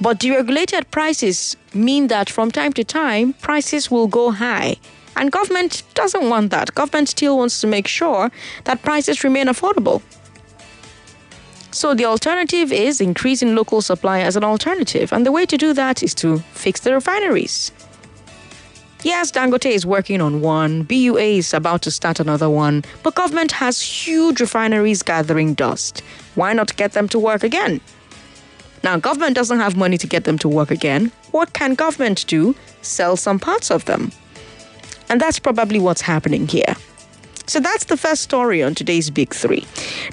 But 0.00 0.20
deregulated 0.20 0.90
prices 0.90 1.56
mean 1.74 2.06
that 2.06 2.30
from 2.30 2.50
time 2.50 2.72
to 2.74 2.84
time, 2.84 3.32
prices 3.34 3.90
will 3.90 4.06
go 4.06 4.30
high. 4.30 4.76
And 5.16 5.32
government 5.32 5.82
doesn't 5.94 6.28
want 6.28 6.50
that. 6.50 6.74
Government 6.74 7.08
still 7.08 7.38
wants 7.38 7.60
to 7.60 7.66
make 7.66 7.88
sure 7.88 8.30
that 8.64 8.82
prices 8.82 9.24
remain 9.24 9.46
affordable. 9.46 10.02
So 11.72 11.94
the 11.94 12.04
alternative 12.04 12.72
is 12.72 13.00
increasing 13.00 13.56
local 13.56 13.82
supply 13.82 14.20
as 14.20 14.36
an 14.36 14.44
alternative. 14.44 15.12
And 15.12 15.26
the 15.26 15.32
way 15.32 15.44
to 15.46 15.56
do 15.56 15.72
that 15.74 16.02
is 16.02 16.14
to 16.14 16.38
fix 16.52 16.80
the 16.80 16.94
refineries. 16.94 17.72
Yes, 19.02 19.30
Dangote 19.30 19.70
is 19.70 19.86
working 19.86 20.20
on 20.20 20.40
one, 20.40 20.82
BUA 20.82 21.38
is 21.38 21.54
about 21.54 21.82
to 21.82 21.90
start 21.90 22.18
another 22.18 22.50
one, 22.50 22.82
but 23.04 23.14
government 23.14 23.52
has 23.52 23.80
huge 23.80 24.40
refineries 24.40 25.04
gathering 25.04 25.54
dust. 25.54 26.00
Why 26.34 26.52
not 26.52 26.74
get 26.76 26.92
them 26.94 27.08
to 27.10 27.18
work 27.18 27.44
again? 27.44 27.80
Now, 28.82 28.96
government 28.96 29.34
doesn't 29.34 29.58
have 29.58 29.76
money 29.76 29.98
to 29.98 30.06
get 30.06 30.24
them 30.24 30.38
to 30.38 30.48
work 30.48 30.70
again. 30.70 31.10
What 31.30 31.52
can 31.52 31.74
government 31.74 32.26
do? 32.26 32.54
Sell 32.82 33.16
some 33.16 33.38
parts 33.38 33.70
of 33.70 33.84
them. 33.84 34.12
And 35.08 35.20
that's 35.20 35.38
probably 35.38 35.80
what's 35.80 36.00
happening 36.00 36.46
here. 36.46 36.74
So 37.48 37.60
that's 37.60 37.84
the 37.84 37.96
first 37.96 38.20
story 38.20 38.62
on 38.62 38.74
today's 38.74 39.08
Big 39.08 39.32
Three. 39.32 39.64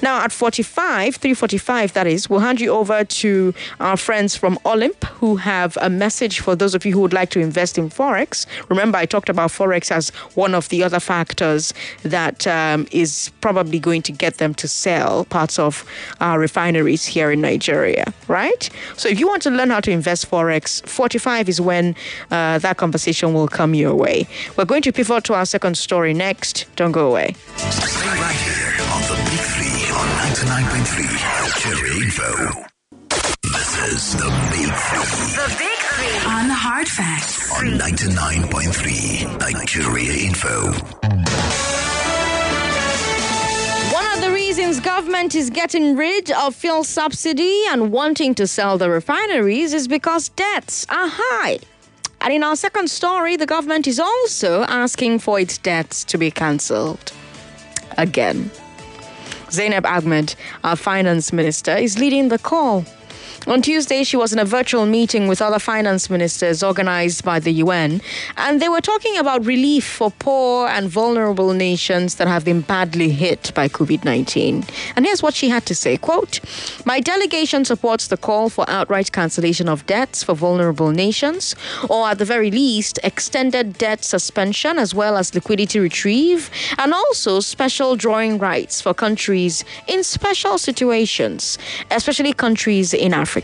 Now 0.02 0.24
at 0.24 0.32
45, 0.32 1.18
345 1.18 1.92
that 1.92 2.08
is, 2.08 2.30
we'll 2.30 2.40
hand 2.40 2.62
you 2.62 2.70
over 2.72 3.04
to 3.04 3.54
our 3.82 3.98
friends 3.98 4.38
from 4.38 4.56
Olymp 4.60 5.04
who 5.20 5.36
have 5.36 5.78
a 5.82 5.90
message 5.90 6.40
for 6.40 6.56
those 6.56 6.74
of 6.74 6.86
you 6.86 6.94
who 6.94 7.02
would 7.02 7.12
like 7.12 7.32
to 7.32 7.42
invest 7.42 7.78
in 7.78 7.90
Forex. 7.90 8.46
Remember, 8.70 8.98
I 8.98 9.06
talked 9.06 9.28
about 9.28 9.50
Forex 9.50 9.92
as 9.92 10.12
one 10.36 10.56
of 10.56 10.70
the 10.70 10.82
other 10.82 11.02
factors 11.02 11.74
that 12.04 12.48
um, 12.48 12.88
is 12.92 13.34
probably 13.42 13.80
going 13.80 14.02
to 14.04 14.14
get 14.14 14.38
them 14.38 14.54
to 14.54 14.68
sell 14.70 15.26
parts 15.26 15.60
of 15.60 15.84
our 16.22 16.40
refineries 16.40 17.04
here 17.04 17.32
in 17.32 17.42
Nigeria, 17.42 18.14
right? 18.30 18.70
So 18.96 19.10
if 19.10 19.20
you 19.20 19.28
want 19.28 19.42
to 19.42 19.50
learn 19.50 19.72
how 19.72 19.82
to 19.82 19.92
invest 19.92 20.32
Forex, 20.32 20.88
45 20.88 21.50
is 21.50 21.60
when 21.60 21.96
uh, 22.32 22.60
that 22.60 22.78
conversation 22.78 23.34
will 23.34 23.50
come 23.50 23.74
your 23.74 23.94
way. 23.94 24.26
We're 24.56 24.64
going 24.64 24.84
to 24.84 24.94
pivot 24.94 25.26
to 25.26 25.34
our 25.34 25.46
second 25.46 25.78
story 25.78 26.14
next. 26.14 26.66
Don't 26.78 26.94
go 26.94 27.10
away. 27.10 27.25
Stay 27.34 28.20
right 28.20 28.36
here 28.36 28.74
on 28.94 29.02
the 29.10 29.16
Big 29.30 29.42
Three 29.54 29.82
on 29.92 30.08
99.3 30.36 31.18
Nigeria 31.42 31.94
Info. 32.04 32.30
This 33.44 33.70
is 33.92 34.14
the 34.14 34.30
Big 34.52 34.72
Three 34.86 35.32
The 35.36 35.50
Big 35.58 35.78
Three. 35.80 36.18
On 36.32 36.50
Hard 36.50 36.88
Facts. 36.88 37.52
on 37.58 37.66
99.3 37.80 39.52
Nigeria 39.54 40.14
Info. 40.28 40.72
One 43.94 44.06
of 44.14 44.22
the 44.22 44.32
reasons 44.32 44.80
government 44.80 45.36
is 45.36 45.50
getting 45.50 45.96
rid 45.96 46.32
of 46.32 46.54
fuel 46.56 46.84
subsidy 46.84 47.64
and 47.70 47.92
wanting 47.92 48.36
to 48.36 48.46
sell 48.48 48.78
the 48.78 48.90
refineries 48.90 49.74
is 49.74 49.88
because 49.88 50.30
debts 50.30 50.86
are 50.90 51.08
high. 51.10 51.60
And 52.26 52.34
in 52.34 52.44
our 52.44 52.56
second 52.56 52.90
story, 52.90 53.38
the 53.38 53.46
government 53.46 53.86
is 53.86 54.00
also 54.00 54.64
asking 54.64 55.20
for 55.20 55.40
its 55.40 55.60
debts 55.60 56.04
to 56.06 56.18
be 56.18 56.32
cancelled. 56.32 57.14
Again. 58.00 58.50
Zainab 59.52 59.86
Ahmed, 59.86 60.34
our 60.64 60.76
finance 60.76 61.32
minister, 61.32 61.78
is 61.78 62.00
leading 62.00 62.30
the 62.30 62.40
call. 62.40 62.84
On 63.48 63.62
Tuesday, 63.62 64.04
she 64.04 64.18
was 64.18 64.34
in 64.34 64.40
a 64.40 64.44
virtual 64.46 64.88
meeting 64.88 65.28
with 65.28 65.40
other 65.40 65.60
finance 65.60 66.10
ministers 66.10 66.64
organized 66.64 67.24
by 67.24 67.40
the 67.40 67.52
UN, 67.52 68.02
and 68.38 68.60
they 68.60 68.70
were 68.70 68.82
talking 68.82 69.18
about 69.18 69.46
relief 69.46 69.86
for 69.86 70.10
poor 70.10 70.68
and 70.68 70.90
vulnerable 70.90 71.54
nations 71.54 72.16
that 72.16 72.28
have 72.28 72.44
been 72.44 72.62
badly 72.62 73.12
hit 73.12 73.52
by 73.54 73.68
COVID 73.68 74.04
19. 74.04 74.66
And 74.96 75.06
here's 75.06 75.22
what 75.22 75.36
she 75.36 75.50
had 75.50 75.64
to 75.68 75.76
say 75.76 75.96
quote, 75.96 76.40
My 76.88 77.00
delegation 77.00 77.66
supports 77.66 78.08
the 78.08 78.18
call 78.18 78.50
for 78.50 78.68
outright 78.68 79.12
cancellation 79.12 79.70
of 79.70 79.86
debts 79.86 80.24
for 80.24 80.34
vulnerable 80.34 80.90
nations, 80.90 81.56
or 81.88 82.08
at 82.08 82.18
the 82.18 82.26
very 82.26 82.50
least, 82.50 82.98
extended 83.04 83.78
debt 83.78 84.04
suspension 84.04 84.80
as 84.80 84.96
well 84.96 85.18
as 85.18 85.36
liquidity 85.36 85.80
retrieve, 85.80 86.50
and 86.80 86.96
also 86.96 87.40
special 87.42 87.96
drawing 87.96 88.40
rights 88.40 88.82
for 88.82 88.96
countries 88.96 89.64
in 89.88 90.04
special 90.04 90.58
situations, 90.58 91.60
especially 91.92 92.34
countries 92.34 92.92
in 92.92 93.14
Africa. 93.14 93.35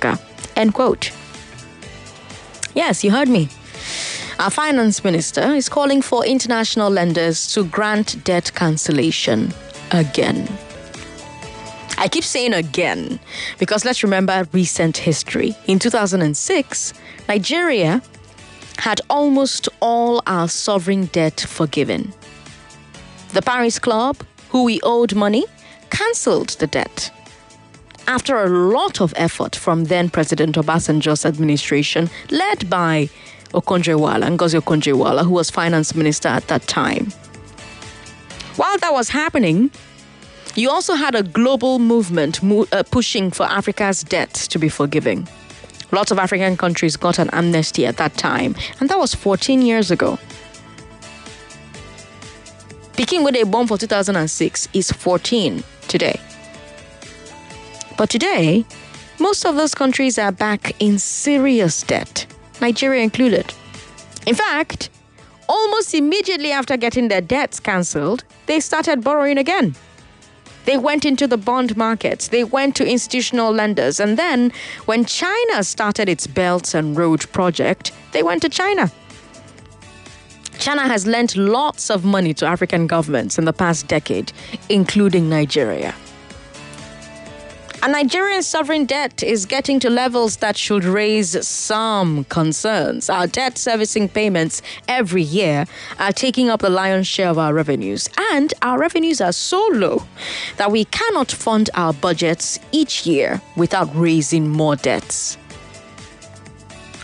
End 0.55 0.73
quote. 0.73 1.11
Yes, 2.73 3.03
you 3.03 3.11
heard 3.11 3.27
me. 3.29 3.49
Our 4.39 4.49
finance 4.49 5.03
minister 5.03 5.53
is 5.53 5.69
calling 5.69 6.01
for 6.01 6.25
international 6.25 6.89
lenders 6.89 7.53
to 7.53 7.63
grant 7.65 8.23
debt 8.23 8.51
cancellation 8.55 9.53
again. 9.91 10.47
I 11.97 12.07
keep 12.07 12.23
saying 12.23 12.53
again 12.53 13.19
because 13.59 13.85
let's 13.85 14.01
remember 14.01 14.47
recent 14.53 14.97
history. 14.97 15.55
In 15.67 15.77
2006, 15.77 16.93
Nigeria 17.29 18.01
had 18.79 19.01
almost 19.09 19.69
all 19.79 20.23
our 20.25 20.47
sovereign 20.47 21.05
debt 21.05 21.39
forgiven. 21.39 22.11
The 23.33 23.43
Paris 23.43 23.77
Club, 23.77 24.17
who 24.49 24.63
we 24.63 24.79
owed 24.81 25.13
money, 25.13 25.45
cancelled 25.91 26.49
the 26.57 26.65
debt. 26.65 27.11
After 28.07 28.37
a 28.37 28.49
lot 28.49 28.99
of 28.99 29.13
effort 29.15 29.55
from 29.55 29.85
then 29.85 30.09
President 30.09 30.55
Obasanjo's 30.55 31.25
administration, 31.25 32.09
led 32.29 32.69
by 32.69 33.09
Okonjo-Iweala, 33.53 34.35
Ngozi 34.37 34.59
Okonjo-Iweala, 34.59 35.23
who 35.23 35.31
was 35.31 35.49
finance 35.49 35.95
minister 35.95 36.27
at 36.27 36.47
that 36.47 36.67
time. 36.67 37.11
While 38.57 38.77
that 38.79 38.91
was 38.93 39.09
happening, 39.09 39.71
you 40.55 40.69
also 40.69 40.95
had 40.95 41.15
a 41.15 41.23
global 41.23 41.79
movement 41.79 42.43
mo- 42.43 42.67
uh, 42.71 42.83
pushing 42.83 43.31
for 43.31 43.43
Africa's 43.43 44.03
debt 44.03 44.33
to 44.33 44.59
be 44.59 44.67
forgiven. 44.67 45.27
Lots 45.91 46.11
of 46.11 46.19
African 46.19 46.57
countries 46.57 46.97
got 46.97 47.19
an 47.19 47.29
amnesty 47.31 47.85
at 47.85 47.97
that 47.97 48.15
time, 48.17 48.55
and 48.79 48.89
that 48.89 48.97
was 48.97 49.13
14 49.13 49.61
years 49.61 49.91
ago. 49.91 50.17
Peking, 52.97 53.23
where 53.23 53.31
they 53.31 53.43
bomb 53.43 53.67
for 53.67 53.77
2006, 53.77 54.67
is 54.73 54.91
14 54.91 55.63
today. 55.87 56.19
But 58.01 58.09
today, 58.09 58.65
most 59.19 59.45
of 59.45 59.55
those 59.55 59.75
countries 59.75 60.17
are 60.17 60.31
back 60.31 60.73
in 60.81 60.97
serious 60.97 61.83
debt, 61.83 62.25
Nigeria 62.59 63.03
included. 63.03 63.53
In 64.25 64.33
fact, 64.33 64.89
almost 65.47 65.93
immediately 65.93 66.51
after 66.51 66.77
getting 66.77 67.09
their 67.09 67.21
debts 67.21 67.59
cancelled, 67.59 68.23
they 68.47 68.59
started 68.59 69.03
borrowing 69.03 69.37
again. 69.37 69.75
They 70.65 70.79
went 70.79 71.05
into 71.05 71.27
the 71.27 71.37
bond 71.37 71.77
markets, 71.77 72.29
they 72.29 72.43
went 72.43 72.75
to 72.77 72.89
institutional 72.89 73.51
lenders, 73.51 73.99
and 73.99 74.17
then 74.17 74.51
when 74.85 75.05
China 75.05 75.63
started 75.63 76.09
its 76.09 76.25
Belt 76.25 76.73
and 76.73 76.97
Road 76.97 77.31
project, 77.31 77.91
they 78.13 78.23
went 78.23 78.41
to 78.41 78.49
China. 78.49 78.91
China 80.57 80.87
has 80.87 81.05
lent 81.05 81.35
lots 81.37 81.91
of 81.91 82.03
money 82.03 82.33
to 82.33 82.47
African 82.47 82.87
governments 82.87 83.37
in 83.37 83.45
the 83.45 83.53
past 83.53 83.87
decade, 83.87 84.33
including 84.69 85.29
Nigeria. 85.29 85.93
And 87.83 87.93
Nigerian 87.93 88.43
sovereign 88.43 88.85
debt 88.85 89.23
is 89.23 89.47
getting 89.47 89.79
to 89.79 89.89
levels 89.89 90.37
that 90.37 90.55
should 90.55 90.83
raise 90.83 91.47
some 91.47 92.25
concerns. 92.25 93.09
Our 93.09 93.25
debt 93.25 93.57
servicing 93.57 94.07
payments 94.07 94.61
every 94.87 95.23
year 95.23 95.65
are 95.97 96.11
taking 96.11 96.47
up 96.47 96.59
the 96.59 96.69
lion's 96.69 97.07
share 97.07 97.29
of 97.29 97.39
our 97.39 97.55
revenues. 97.55 98.07
And 98.33 98.53
our 98.61 98.77
revenues 98.77 99.19
are 99.19 99.31
so 99.31 99.67
low 99.73 100.03
that 100.57 100.71
we 100.71 100.85
cannot 100.85 101.31
fund 101.31 101.71
our 101.73 101.91
budgets 101.91 102.59
each 102.71 103.07
year 103.07 103.41
without 103.57 103.89
raising 103.95 104.47
more 104.47 104.75
debts. 104.75 105.39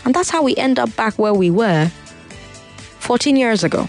And 0.04 0.14
that's 0.14 0.30
how 0.30 0.44
we 0.44 0.54
end 0.54 0.78
up 0.78 0.94
back 0.94 1.18
where 1.18 1.34
we 1.34 1.50
were 1.50 1.90
14 3.00 3.34
years 3.34 3.64
ago, 3.64 3.88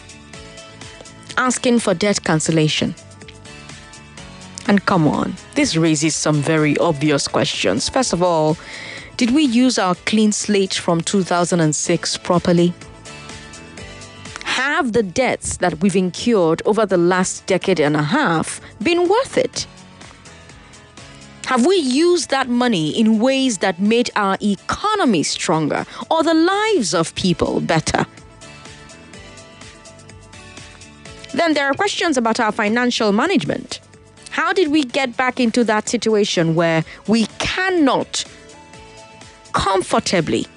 asking 1.37 1.79
for 1.79 1.93
debt 1.93 2.23
cancellation. 2.23 2.95
And 4.69 4.85
come 4.85 5.07
on, 5.07 5.33
this 5.55 5.75
raises 5.75 6.13
some 6.13 6.43
very 6.43 6.77
obvious 6.77 7.27
questions. 7.27 7.89
First 7.89 8.13
of 8.13 8.21
all, 8.21 8.55
did 9.17 9.31
we 9.31 9.41
use 9.41 9.79
our 9.79 9.95
clean 10.05 10.31
slate 10.31 10.75
from 10.75 11.01
2006 11.01 12.17
properly? 12.17 12.71
Have 14.43 14.93
the 14.93 15.01
debts 15.01 15.57
that 15.57 15.81
we've 15.81 15.95
incurred 15.95 16.61
over 16.67 16.85
the 16.85 16.99
last 16.99 17.47
decade 17.47 17.79
and 17.79 17.95
a 17.95 18.03
half 18.03 18.61
been 18.83 19.09
worth 19.09 19.39
it? 19.39 19.65
Have 21.47 21.65
we 21.65 21.77
used 21.77 22.29
that 22.29 22.47
money 22.47 22.91
in 22.91 23.17
ways 23.17 23.57
that 23.57 23.79
made 23.79 24.11
our 24.15 24.37
economy 24.39 25.23
stronger 25.23 25.83
or 26.11 26.21
the 26.21 26.35
lives 26.35 26.93
of 26.93 27.15
people 27.15 27.59
better? 27.59 28.05
Then 31.33 31.55
there 31.55 31.65
are 31.65 31.73
questions 31.73 32.17
about 32.17 32.39
our 32.39 32.51
financial 32.51 33.11
management. 33.11 33.79
How 34.39 34.53
did 34.53 34.69
we 34.69 34.83
get 34.83 35.17
back 35.17 35.37
into 35.41 35.65
that 35.65 35.89
situation 35.89 36.55
where 36.55 36.85
we 37.07 37.25
cannot 37.39 38.23
comfortably 39.51 40.47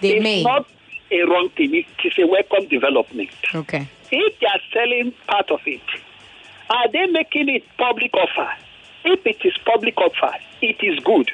They 0.00 0.16
it's 0.16 0.22
may. 0.22 0.42
not 0.42 0.66
a 1.10 1.22
wrong 1.22 1.50
thing. 1.50 1.74
It 1.74 1.86
is 2.04 2.12
a 2.18 2.26
welcome 2.26 2.68
development. 2.68 3.30
Okay. 3.54 3.88
If 4.10 4.40
they 4.40 4.46
are 4.46 4.60
selling 4.72 5.12
part 5.26 5.50
of 5.50 5.60
it, 5.66 5.82
are 6.70 6.90
they 6.92 7.06
making 7.06 7.48
it 7.48 7.64
public 7.76 8.12
offer? 8.14 8.50
If 9.04 9.26
it 9.26 9.44
is 9.44 9.54
public 9.64 9.96
offer, 9.98 10.34
it 10.60 10.76
is 10.82 10.98
good. 11.00 11.30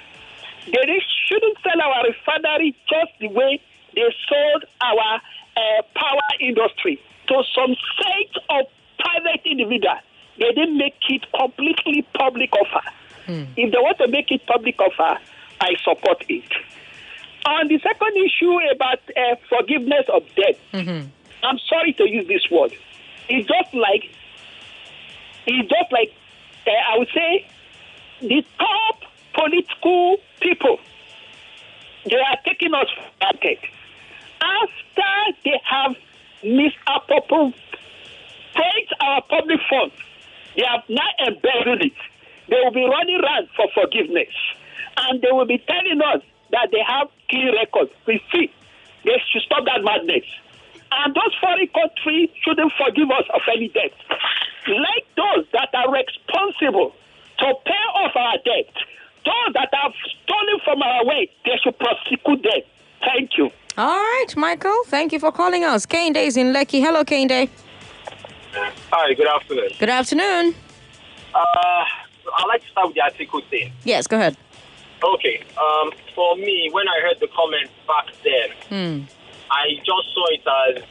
They 0.66 1.02
shouldn't 1.26 1.58
sell 1.62 1.80
our 1.82 2.04
refinery 2.04 2.74
just 2.88 3.12
the 3.20 3.28
way 3.28 3.60
they 3.94 4.14
sold 4.28 4.64
our 4.80 5.20
uh, 5.56 5.82
power 5.94 6.28
industry 6.40 7.00
to 7.28 7.42
some 7.54 7.74
set 7.96 8.42
of 8.50 8.66
private 8.98 9.40
individual. 9.44 9.98
They 10.38 10.52
didn't 10.52 10.76
make 10.76 10.96
it 11.08 11.24
completely 11.38 12.06
public 12.14 12.50
offer. 12.56 12.88
If 13.26 13.72
they 13.72 13.78
want 13.78 13.98
to 13.98 14.08
make 14.08 14.30
it 14.30 14.46
public 14.46 14.78
offer, 14.80 15.18
I 15.60 15.74
support 15.82 16.24
it. 16.28 16.44
On 17.46 17.68
the 17.68 17.78
second 17.78 18.16
issue 18.16 18.58
about 18.74 19.00
uh, 19.16 19.36
forgiveness 19.48 20.06
of 20.12 20.22
debt, 20.34 20.58
I'm 21.42 21.58
sorry 21.68 21.92
to 21.94 22.08
use 22.08 22.26
this 22.26 22.48
word. 22.50 22.72
It's 23.28 23.46
just 23.48 23.74
like, 23.74 24.10
it's 25.46 25.68
just 25.68 25.92
like, 25.92 26.12
uh, 26.66 26.70
I 26.94 26.98
would 26.98 27.08
say, 27.14 27.46
the 28.20 28.44
top 28.58 29.02
political 29.34 30.16
people, 30.40 30.78
they 32.06 32.16
are 32.16 32.38
taking 32.44 32.72
us 32.74 32.86
for 32.94 33.04
granted. 33.20 33.58
After 34.40 35.38
they 35.44 35.60
have 35.64 35.96
misappropriated 36.42 37.54
our 39.00 39.22
public 39.22 39.60
funds, 39.68 39.94
they 40.56 40.64
have 40.64 40.82
now 40.88 41.26
embedded 41.26 41.82
it. 41.86 41.92
They 42.48 42.60
will 42.62 42.72
be 42.72 42.84
running 42.84 43.20
around 43.20 43.48
for 43.56 43.66
forgiveness. 43.74 44.32
And 44.96 45.20
they 45.22 45.32
will 45.32 45.46
be 45.46 45.58
telling 45.58 46.00
us 46.02 46.22
that 46.52 46.68
they 46.70 46.82
have 46.86 47.08
clean 47.30 47.52
records. 47.54 47.90
We 48.06 48.22
see. 48.32 48.50
They 49.04 49.20
should 49.30 49.42
stop 49.42 49.64
that 49.66 49.82
madness. 49.82 50.24
And 50.92 51.14
those 51.14 51.34
foreign 51.40 51.68
countries 51.68 52.30
shouldn't 52.44 52.72
forgive 52.78 53.10
us 53.10 53.24
of 53.34 53.40
any 53.54 53.68
debt. 53.68 53.92
Like 54.68 55.06
those 55.16 55.46
that 55.52 55.68
are 55.74 55.92
responsible 55.92 56.94
to 57.38 57.46
pay 57.66 57.84
off 58.00 58.12
our 58.14 58.38
debt, 58.44 58.72
those 59.24 59.54
that 59.54 59.68
have 59.72 59.92
stolen 60.22 60.60
from 60.64 60.82
our 60.82 61.04
way, 61.04 61.30
they 61.44 61.58
should 61.62 61.78
prosecute 61.78 62.42
them. 62.42 62.62
Thank 63.04 63.36
you. 63.36 63.50
All 63.76 63.98
right, 63.98 64.36
Michael. 64.36 64.84
Thank 64.86 65.12
you 65.12 65.18
for 65.18 65.32
calling 65.32 65.64
us. 65.64 65.84
Kane 65.84 66.12
Day 66.12 66.26
is 66.26 66.36
in 66.36 66.52
Lekki. 66.52 66.80
Hello, 66.80 67.04
Kane 67.04 67.26
Day. 67.26 67.50
Hi, 68.92 69.14
good 69.14 69.26
afternoon. 69.26 69.68
Good 69.80 69.90
afternoon. 69.90 70.54
Uh, 71.34 71.83
I'd 72.44 72.48
like 72.48 72.62
to 72.62 72.68
start 72.68 72.86
with 72.88 72.94
the 72.96 73.00
Atiku 73.00 73.42
thing. 73.48 73.72
Yes, 73.84 74.06
go 74.06 74.16
ahead. 74.18 74.36
Okay. 75.02 75.42
Um, 75.56 75.90
for 76.14 76.36
me, 76.36 76.68
when 76.72 76.86
I 76.88 77.00
heard 77.00 77.18
the 77.20 77.28
comments 77.28 77.72
back 77.86 78.06
then, 78.22 78.48
Hmm. 78.68 79.04
I 79.50 79.74
just 79.78 80.14
saw 80.14 80.26
it 80.28 80.42
as 80.78 80.84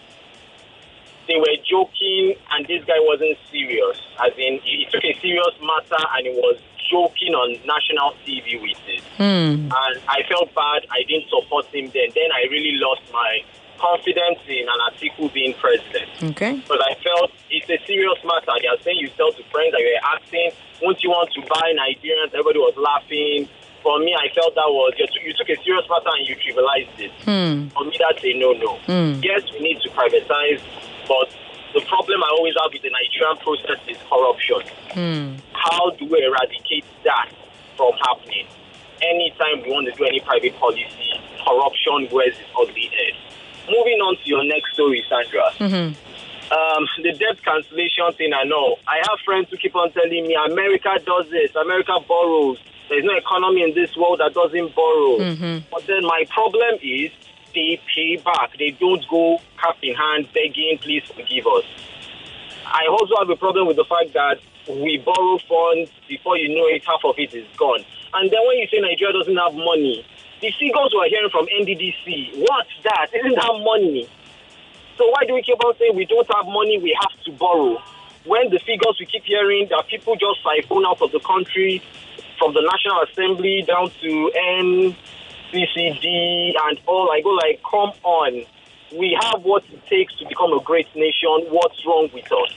they 1.27 1.37
were 1.37 1.57
joking 1.69 2.35
and 2.51 2.65
this 2.67 2.83
guy 2.85 2.97
wasn't 2.99 3.37
serious. 3.51 3.97
As 4.23 4.33
in, 4.37 4.59
he 4.63 4.87
took 4.91 5.03
a 5.03 5.13
serious 5.21 5.53
matter 5.61 6.03
and 6.17 6.27
he 6.27 6.33
was 6.33 6.57
joking 6.89 7.33
on 7.33 7.51
national 7.65 8.13
TV 8.25 8.61
with 8.61 8.77
it. 8.87 9.03
Hmm. 9.17 9.69
And 9.71 9.95
I 10.07 10.23
felt 10.29 10.53
bad. 10.55 10.85
I 10.91 11.03
didn't 11.07 11.29
support 11.29 11.65
him 11.67 11.85
then. 11.93 12.09
Then 12.13 12.29
I 12.33 12.47
really 12.49 12.77
lost 12.77 13.01
my 13.11 13.43
confidence 13.83 14.39
in 14.47 14.63
an 14.63 14.79
article 14.87 15.27
being 15.35 15.53
president. 15.59 16.07
Okay. 16.31 16.55
Because 16.63 16.79
I 16.79 16.95
felt 17.03 17.31
it's 17.51 17.67
a 17.67 17.79
serious 17.85 18.19
matter. 18.23 18.55
You're 18.63 18.79
saying 18.79 18.97
you 19.03 19.09
tell 19.19 19.31
to 19.35 19.43
friends 19.51 19.75
that 19.75 19.81
you're 19.83 19.99
asking, 20.15 20.51
won't 20.81 21.03
you 21.03 21.09
want 21.11 21.27
to 21.35 21.41
buy 21.43 21.75
Nigerians? 21.75 22.31
Everybody 22.31 22.59
was 22.63 22.75
laughing. 22.79 23.49
For 23.83 23.99
me, 23.99 24.15
I 24.15 24.31
felt 24.31 24.55
that 24.55 24.71
was 24.71 24.93
you 24.97 25.05
took- 25.07 25.23
you 25.27 25.33
took 25.35 25.49
a 25.51 25.59
serious 25.61 25.83
matter 25.91 26.07
and 26.15 26.23
you 26.23 26.35
trivialized 26.39 26.95
it. 27.03 27.11
Hmm. 27.27 27.67
For 27.75 27.83
me, 27.83 27.95
that's 27.99 28.23
a 28.23 28.31
no-no. 28.39 28.79
Hmm. 28.87 29.19
Yes, 29.21 29.43
we 29.51 29.59
need 29.59 29.81
to 29.83 29.89
privatize, 29.91 30.61
but 31.05 31.27
the 31.75 31.81
problem 31.91 32.23
I 32.23 32.29
always 32.39 32.55
have 32.63 32.71
with 32.71 32.81
the 32.81 32.91
Nigerian 32.95 33.35
process 33.43 33.79
is 33.91 33.97
corruption. 34.07 34.61
Hmm. 34.95 35.35
How 35.51 35.89
do 35.99 36.05
we 36.07 36.23
eradicate 36.23 36.85
that 37.03 37.27
from 37.75 37.91
happening? 38.07 38.47
Anytime 39.03 39.63
we 39.67 39.71
want 39.75 39.85
to 39.87 39.93
do 39.99 40.05
any 40.05 40.21
private 40.21 40.55
policy, 40.55 41.11
corruption 41.43 42.07
wears 42.15 42.39
its 42.39 42.47
ugly 42.55 42.87
head. 42.95 43.15
Moving 43.69 43.99
on 44.01 44.17
to 44.17 44.25
your 44.25 44.43
next 44.43 44.73
story, 44.73 45.03
Sandra. 45.07 45.51
Mm-hmm. 45.57 45.95
Um, 46.51 46.87
the 47.01 47.13
debt 47.13 47.41
cancellation 47.43 48.11
thing, 48.13 48.33
I 48.33 48.43
know. 48.43 48.77
I 48.87 48.97
have 49.09 49.19
friends 49.25 49.49
who 49.49 49.57
keep 49.57 49.75
on 49.75 49.91
telling 49.91 50.27
me 50.27 50.37
America 50.51 50.91
does 51.05 51.29
this, 51.31 51.55
America 51.55 51.93
borrows. 52.07 52.59
There's 52.89 53.05
no 53.05 53.15
economy 53.15 53.63
in 53.63 53.73
this 53.73 53.95
world 53.95 54.19
that 54.19 54.33
doesn't 54.33 54.75
borrow. 54.75 55.17
Mm-hmm. 55.17 55.65
But 55.71 55.87
then 55.87 56.03
my 56.03 56.25
problem 56.29 56.77
is 56.83 57.11
they 57.55 57.79
pay 57.95 58.17
back. 58.17 58.57
They 58.59 58.71
don't 58.71 59.07
go 59.09 59.39
cap 59.61 59.77
in 59.81 59.95
hand 59.95 60.27
begging, 60.33 60.77
please 60.79 61.03
forgive 61.07 61.47
us. 61.47 61.63
I 62.65 62.87
also 62.89 63.15
have 63.17 63.29
a 63.29 63.35
problem 63.35 63.67
with 63.67 63.77
the 63.77 63.85
fact 63.85 64.13
that 64.13 64.39
we 64.67 64.97
borrow 64.97 65.37
funds 65.47 65.91
before 66.07 66.37
you 66.37 66.49
know 66.49 66.67
it, 66.67 66.83
half 66.85 67.03
of 67.03 67.15
it 67.17 67.33
is 67.33 67.47
gone. 67.57 67.83
And 68.13 68.29
then 68.29 68.39
when 68.47 68.57
you 68.57 68.67
say 68.67 68.79
Nigeria 68.79 69.13
doesn't 69.13 69.35
have 69.35 69.53
money, 69.53 70.05
the 70.43 70.51
figures 70.59 70.91
we're 70.93 71.07
hearing 71.07 71.29
from 71.31 71.47
NDDC, 71.47 72.35
what's 72.35 72.75
that? 72.83 73.07
Isn't 73.15 73.35
that 73.35 73.55
money? 73.63 74.09
So 74.97 75.07
why 75.07 75.23
do 75.25 75.33
we 75.35 75.41
keep 75.41 75.63
on 75.63 75.73
saying 75.79 75.95
we 75.95 76.05
don't 76.05 76.27
have 76.35 76.45
money, 76.45 76.77
we 76.77 76.95
have 76.99 77.23
to 77.23 77.31
borrow? 77.31 77.81
When 78.25 78.49
the 78.49 78.59
figures 78.59 78.97
we 78.99 79.05
keep 79.05 79.23
hearing 79.23 79.69
that 79.69 79.87
people 79.87 80.15
just 80.15 80.43
siphon 80.43 80.83
out 80.85 81.01
of 81.01 81.13
the 81.13 81.21
country 81.21 81.81
from 82.37 82.53
the 82.53 82.61
National 82.61 83.03
Assembly 83.03 83.63
down 83.65 83.89
to 84.01 84.31
NCCD 85.53 86.53
and 86.61 86.79
all, 86.87 87.09
I 87.09 87.21
go 87.21 87.29
like, 87.29 87.61
come 87.63 87.93
on. 88.03 88.45
We 88.93 89.17
have 89.21 89.43
what 89.43 89.63
it 89.71 89.85
takes 89.87 90.13
to 90.19 90.27
become 90.27 90.51
a 90.51 90.61
great 90.61 90.93
nation. 90.93 91.47
What's 91.49 91.85
wrong 91.85 92.09
with 92.13 92.29
us? 92.31 92.53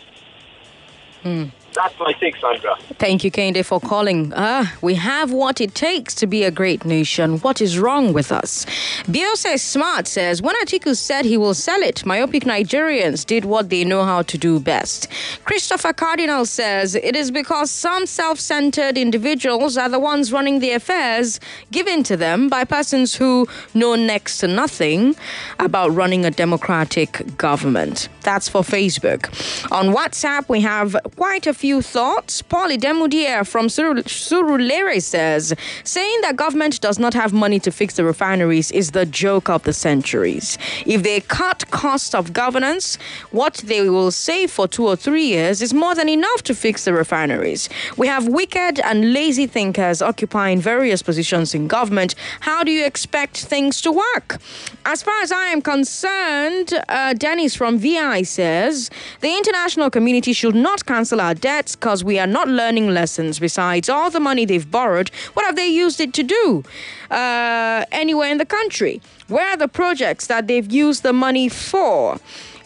Hmm. 1.22 1.44
That's 1.76 1.98
my 2.00 2.12
take, 2.14 2.36
Sandra. 2.38 2.74
Thank 2.94 3.22
you, 3.22 3.30
Kende, 3.30 3.62
for 3.62 3.78
calling. 3.80 4.32
Ah, 4.34 4.74
we 4.80 4.94
have 4.94 5.30
what 5.30 5.60
it 5.60 5.74
takes 5.74 6.14
to 6.14 6.26
be 6.26 6.42
a 6.42 6.50
great 6.50 6.86
nation. 6.86 7.38
What 7.40 7.60
is 7.60 7.78
wrong 7.78 8.14
with 8.14 8.32
us? 8.32 8.64
Biose 9.04 9.60
Smart 9.60 10.06
says, 10.08 10.40
when 10.40 10.56
Atiku 10.62 10.96
said 10.96 11.26
he 11.26 11.36
will 11.36 11.52
sell 11.52 11.82
it, 11.82 12.06
myopic 12.06 12.44
Nigerians 12.44 13.26
did 13.26 13.44
what 13.44 13.68
they 13.68 13.84
know 13.84 14.04
how 14.04 14.22
to 14.22 14.38
do 14.38 14.58
best. 14.58 15.08
Christopher 15.44 15.92
Cardinal 15.92 16.46
says, 16.46 16.94
it 16.94 17.14
is 17.14 17.30
because 17.30 17.70
some 17.70 18.06
self-centered 18.06 18.96
individuals 18.96 19.76
are 19.76 19.90
the 19.90 19.98
ones 19.98 20.32
running 20.32 20.60
the 20.60 20.70
affairs 20.70 21.40
given 21.70 22.02
to 22.04 22.16
them 22.16 22.48
by 22.48 22.64
persons 22.64 23.14
who 23.14 23.46
know 23.74 23.96
next 23.96 24.38
to 24.38 24.48
nothing 24.48 25.14
about 25.58 25.94
running 25.94 26.24
a 26.24 26.30
democratic 26.30 27.36
government. 27.36 28.08
That's 28.22 28.48
for 28.48 28.62
Facebook. 28.62 29.26
On 29.70 29.94
WhatsApp, 29.94 30.48
we 30.48 30.62
have 30.62 30.96
quite 31.16 31.46
a 31.46 31.52
few 31.52 31.65
thoughts. 31.82 32.42
Paulie 32.42 32.78
Demudier 32.78 33.44
from 33.44 33.68
Sur- 33.68 34.02
Surulere 34.04 35.02
says, 35.02 35.54
saying 35.84 36.20
that 36.22 36.36
government 36.36 36.80
does 36.80 36.98
not 36.98 37.14
have 37.14 37.32
money 37.32 37.58
to 37.60 37.70
fix 37.70 37.94
the 37.96 38.04
refineries 38.04 38.70
is 38.70 38.92
the 38.92 39.06
joke 39.06 39.48
of 39.48 39.62
the 39.64 39.72
centuries. 39.72 40.58
If 40.86 41.02
they 41.02 41.20
cut 41.20 41.70
cost 41.70 42.14
of 42.14 42.32
governance, 42.32 42.96
what 43.30 43.54
they 43.66 43.88
will 43.88 44.10
save 44.10 44.50
for 44.50 44.66
two 44.68 44.86
or 44.86 44.96
three 44.96 45.26
years 45.26 45.62
is 45.62 45.74
more 45.74 45.94
than 45.94 46.08
enough 46.08 46.42
to 46.44 46.54
fix 46.54 46.84
the 46.84 46.92
refineries. 46.92 47.68
We 47.96 48.06
have 48.06 48.28
wicked 48.28 48.80
and 48.80 49.12
lazy 49.12 49.46
thinkers 49.46 50.00
occupying 50.02 50.60
various 50.60 51.02
positions 51.02 51.54
in 51.54 51.68
government. 51.68 52.14
How 52.40 52.64
do 52.64 52.70
you 52.70 52.84
expect 52.84 53.44
things 53.44 53.80
to 53.82 53.92
work? 53.92 54.38
As 54.84 55.02
far 55.02 55.20
as 55.20 55.32
I 55.32 55.46
am 55.46 55.62
concerned, 55.62 56.72
uh, 56.88 57.12
Dennis 57.14 57.56
from 57.56 57.78
VI 57.78 58.22
says 58.22 58.90
the 59.20 59.34
international 59.36 59.90
community 59.90 60.32
should 60.32 60.54
not 60.54 60.86
cancel 60.86 61.20
our 61.20 61.34
debts 61.56 61.74
because 61.76 62.04
we 62.04 62.18
are 62.18 62.26
not 62.38 62.48
learning 62.48 62.88
lessons. 63.00 63.38
Besides 63.38 63.88
all 63.88 64.10
the 64.10 64.20
money 64.20 64.44
they've 64.44 64.70
borrowed, 64.70 65.08
what 65.34 65.44
have 65.46 65.56
they 65.56 65.68
used 65.68 66.00
it 66.00 66.12
to 66.14 66.22
do 66.22 66.62
uh, 67.10 67.84
anywhere 67.92 68.30
in 68.30 68.38
the 68.38 68.50
country? 68.58 69.00
Where 69.28 69.48
are 69.52 69.56
the 69.56 69.68
projects 69.68 70.26
that 70.26 70.46
they've 70.48 70.70
used 70.70 71.02
the 71.02 71.12
money 71.12 71.48
for? 71.48 72.18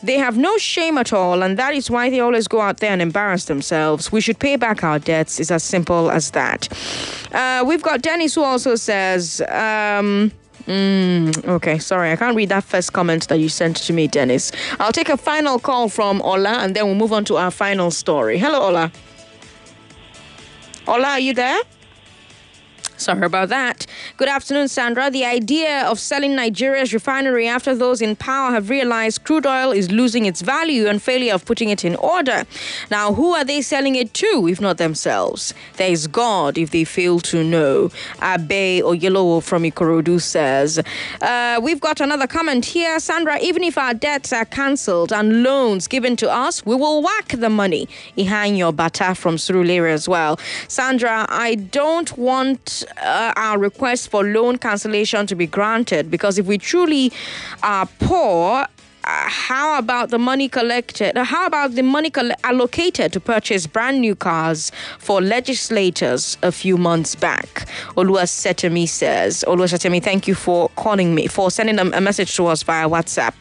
They 0.02 0.16
have 0.16 0.36
no 0.38 0.56
shame 0.56 0.96
at 0.98 1.12
all, 1.12 1.42
and 1.42 1.58
that 1.58 1.74
is 1.74 1.90
why 1.90 2.08
they 2.10 2.20
always 2.20 2.48
go 2.48 2.60
out 2.60 2.78
there 2.78 2.90
and 2.90 3.02
embarrass 3.02 3.44
themselves. 3.44 4.10
We 4.10 4.20
should 4.22 4.38
pay 4.38 4.56
back 4.56 4.82
our 4.82 4.98
debts. 4.98 5.38
It's 5.38 5.50
as 5.50 5.62
simple 5.62 6.10
as 6.10 6.30
that. 6.30 6.60
Uh, 7.32 7.62
we've 7.66 7.82
got 7.82 8.00
Dennis 8.00 8.34
who 8.34 8.42
also 8.42 8.76
says, 8.76 9.42
um, 9.48 10.32
Mm, 10.70 11.48
okay, 11.48 11.80
sorry, 11.80 12.12
I 12.12 12.16
can't 12.16 12.36
read 12.36 12.50
that 12.50 12.62
first 12.62 12.92
comment 12.92 13.26
that 13.26 13.40
you 13.40 13.48
sent 13.48 13.76
to 13.78 13.92
me, 13.92 14.06
Dennis. 14.06 14.52
I'll 14.78 14.92
take 14.92 15.08
a 15.08 15.16
final 15.16 15.58
call 15.58 15.88
from 15.88 16.22
Ola 16.22 16.60
and 16.60 16.76
then 16.76 16.86
we'll 16.86 16.94
move 16.94 17.12
on 17.12 17.24
to 17.24 17.38
our 17.38 17.50
final 17.50 17.90
story. 17.90 18.38
Hello, 18.38 18.68
Ola. 18.68 18.92
Ola, 20.86 21.08
are 21.08 21.18
you 21.18 21.34
there? 21.34 21.60
Sorry 23.00 23.24
about 23.24 23.48
that. 23.48 23.86
Good 24.18 24.28
afternoon, 24.28 24.68
Sandra. 24.68 25.10
The 25.10 25.24
idea 25.24 25.86
of 25.86 25.98
selling 25.98 26.36
Nigeria's 26.36 26.92
refinery 26.92 27.48
after 27.48 27.74
those 27.74 28.02
in 28.02 28.14
power 28.14 28.50
have 28.50 28.68
realized 28.68 29.24
crude 29.24 29.46
oil 29.46 29.72
is 29.72 29.90
losing 29.90 30.26
its 30.26 30.42
value 30.42 30.86
and 30.86 31.00
failure 31.00 31.32
of 31.32 31.46
putting 31.46 31.70
it 31.70 31.82
in 31.82 31.96
order. 31.96 32.44
Now, 32.90 33.14
who 33.14 33.32
are 33.32 33.42
they 33.42 33.62
selling 33.62 33.96
it 33.96 34.12
to 34.14 34.46
if 34.50 34.60
not 34.60 34.76
themselves? 34.76 35.54
There 35.78 35.90
is 35.90 36.08
God 36.08 36.58
if 36.58 36.72
they 36.72 36.84
fail 36.84 37.20
to 37.20 37.42
know. 37.42 37.90
Abe 38.22 38.82
Oyelowo 38.84 39.42
from 39.42 39.62
Ikorodu 39.62 40.20
says. 40.20 40.78
Uh, 41.22 41.58
we've 41.62 41.80
got 41.80 42.02
another 42.02 42.26
comment 42.26 42.66
here. 42.66 43.00
Sandra, 43.00 43.38
even 43.40 43.62
if 43.64 43.78
our 43.78 43.94
debts 43.94 44.30
are 44.30 44.44
cancelled 44.44 45.10
and 45.10 45.42
loans 45.42 45.88
given 45.88 46.16
to 46.16 46.30
us, 46.30 46.66
we 46.66 46.74
will 46.74 47.02
whack 47.02 47.28
the 47.28 47.48
money. 47.48 47.88
Ihanyo 48.18 48.76
Bata 48.76 49.14
from 49.14 49.36
Surulere 49.36 49.90
as 49.90 50.06
well. 50.06 50.38
Sandra, 50.68 51.24
I 51.30 51.54
don't 51.54 52.18
want 52.18 52.84
uh, 52.98 53.32
our 53.36 53.58
request 53.58 54.10
for 54.10 54.24
loan 54.24 54.58
cancellation 54.58 55.26
to 55.26 55.34
be 55.34 55.46
granted 55.46 56.10
because 56.10 56.38
if 56.38 56.46
we 56.46 56.58
truly 56.58 57.12
are 57.62 57.86
poor, 57.98 58.66
uh, 59.04 59.28
how 59.28 59.78
about 59.78 60.10
the 60.10 60.18
money 60.18 60.48
collected? 60.48 61.16
How 61.16 61.46
about 61.46 61.74
the 61.74 61.82
money 61.82 62.10
coll- 62.10 62.32
allocated 62.44 63.12
to 63.14 63.20
purchase 63.20 63.66
brand 63.66 64.00
new 64.00 64.14
cars 64.14 64.70
for 64.98 65.20
legislators 65.20 66.36
a 66.42 66.52
few 66.52 66.76
months 66.76 67.14
back? 67.14 67.66
Olua 67.96 68.24
Setemi 68.24 68.88
says. 68.88 69.44
Olua 69.48 69.68
Setemi, 69.68 70.02
thank 70.02 70.28
you 70.28 70.34
for 70.34 70.68
calling 70.76 71.14
me, 71.14 71.26
for 71.26 71.50
sending 71.50 71.78
a, 71.78 71.84
a 71.96 72.00
message 72.00 72.34
to 72.36 72.46
us 72.46 72.62
via 72.62 72.88
WhatsApp. 72.88 73.32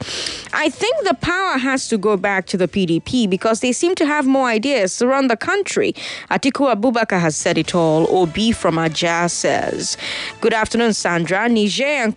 I 0.53 0.69
think 0.69 0.95
the 1.03 1.15
power 1.15 1.57
has 1.57 1.87
to 1.89 1.97
go 1.97 2.15
back 2.17 2.45
to 2.47 2.57
the 2.57 2.67
PDP 2.67 3.29
because 3.29 3.59
they 3.59 3.71
seem 3.73 3.95
to 3.95 4.05
have 4.05 4.25
more 4.25 4.47
ideas 4.47 4.97
to 4.97 5.07
run 5.07 5.27
the 5.27 5.37
country. 5.37 5.93
Atiku 6.31 6.73
Abubakar 6.73 7.19
has 7.19 7.35
said 7.35 7.57
it 7.57 7.75
all. 7.75 8.07
Obi 8.15 8.51
from 8.51 8.77
Aja 8.77 9.27
says. 9.27 9.97
Good 10.41 10.53
afternoon, 10.53 10.93
Sandra. 10.93 11.49
Niger 11.49 11.83
and 11.83 12.15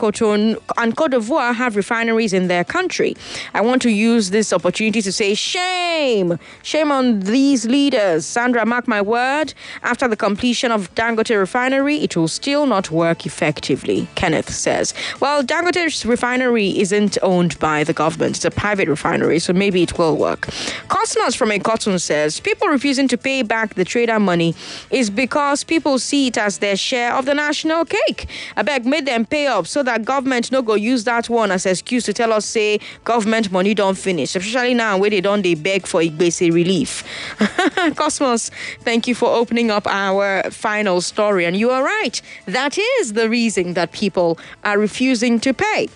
and 0.76 0.96
Cote 0.96 1.10
d'Ivoire 1.10 1.54
have 1.54 1.76
refineries 1.76 2.32
in 2.32 2.48
their 2.48 2.64
country. 2.64 3.14
I 3.54 3.60
want 3.60 3.82
to 3.82 3.90
use 3.90 4.30
this 4.30 4.52
opportunity 4.52 5.02
to 5.02 5.12
say 5.12 5.34
shame, 5.34 6.38
shame 6.62 6.90
on 6.90 7.20
these 7.20 7.66
leaders. 7.66 8.26
Sandra, 8.26 8.66
mark 8.66 8.88
my 8.88 9.02
word, 9.02 9.54
after 9.82 10.08
the 10.08 10.16
completion 10.16 10.70
of 10.70 10.94
Dangote 10.94 11.36
refinery, 11.38 11.96
it 11.96 12.16
will 12.16 12.28
still 12.28 12.66
not 12.66 12.90
work 12.90 13.26
effectively, 13.26 14.08
Kenneth 14.14 14.50
says. 14.50 14.94
Well, 15.20 15.42
Dangote's 15.42 16.04
refinery 16.04 16.78
isn't 16.78 17.18
owned 17.22 17.58
by 17.58 17.84
the 17.84 17.92
government, 17.92 18.36
it's 18.36 18.44
a 18.44 18.50
private 18.50 18.88
refinery, 18.88 19.38
so 19.38 19.52
maybe 19.52 19.82
it 19.82 19.98
will 19.98 20.16
work. 20.16 20.48
Cosmos 20.88 21.34
from 21.34 21.50
Ikotun 21.50 22.00
says 22.00 22.40
people 22.40 22.68
refusing 22.68 23.08
to 23.08 23.18
pay 23.18 23.42
back 23.42 23.74
the 23.74 23.84
trader 23.84 24.18
money 24.20 24.54
is 24.90 25.10
because 25.10 25.64
people 25.64 25.98
see 25.98 26.28
it 26.28 26.38
as 26.38 26.58
their 26.58 26.76
share 26.76 27.14
of 27.14 27.24
the 27.24 27.34
national 27.34 27.84
cake. 27.84 28.28
I 28.56 28.62
beg, 28.62 28.86
make 28.86 29.04
them 29.04 29.26
pay 29.26 29.46
up 29.46 29.66
so 29.66 29.82
that 29.82 30.04
government 30.04 30.52
no 30.52 30.62
go 30.62 30.74
use 30.74 31.04
that 31.04 31.28
one 31.28 31.50
as 31.50 31.66
excuse 31.66 32.04
to 32.04 32.12
tell 32.12 32.32
us, 32.32 32.44
say, 32.44 32.80
government 33.04 33.21
government 33.22 33.52
money 33.52 33.72
don't 33.72 33.96
finish, 33.96 34.34
especially 34.34 34.74
now 34.74 34.98
where 34.98 35.08
they 35.08 35.20
don't 35.20 35.42
they 35.42 35.54
beg 35.54 35.86
for 35.86 36.00
Igbese 36.00 36.52
relief. 36.52 37.04
Cosmos, 37.94 38.50
thank 38.80 39.06
you 39.06 39.14
for 39.14 39.28
opening 39.30 39.70
up 39.70 39.86
our 39.86 40.42
final 40.50 41.00
story. 41.00 41.44
And 41.44 41.56
you 41.56 41.70
are 41.70 41.84
right. 41.84 42.20
That 42.46 42.76
is 42.98 43.12
the 43.12 43.30
reason 43.30 43.74
that 43.74 43.92
people 43.92 44.40
are 44.64 44.76
refusing 44.76 45.38
to 45.40 45.54
pay. 45.54 45.88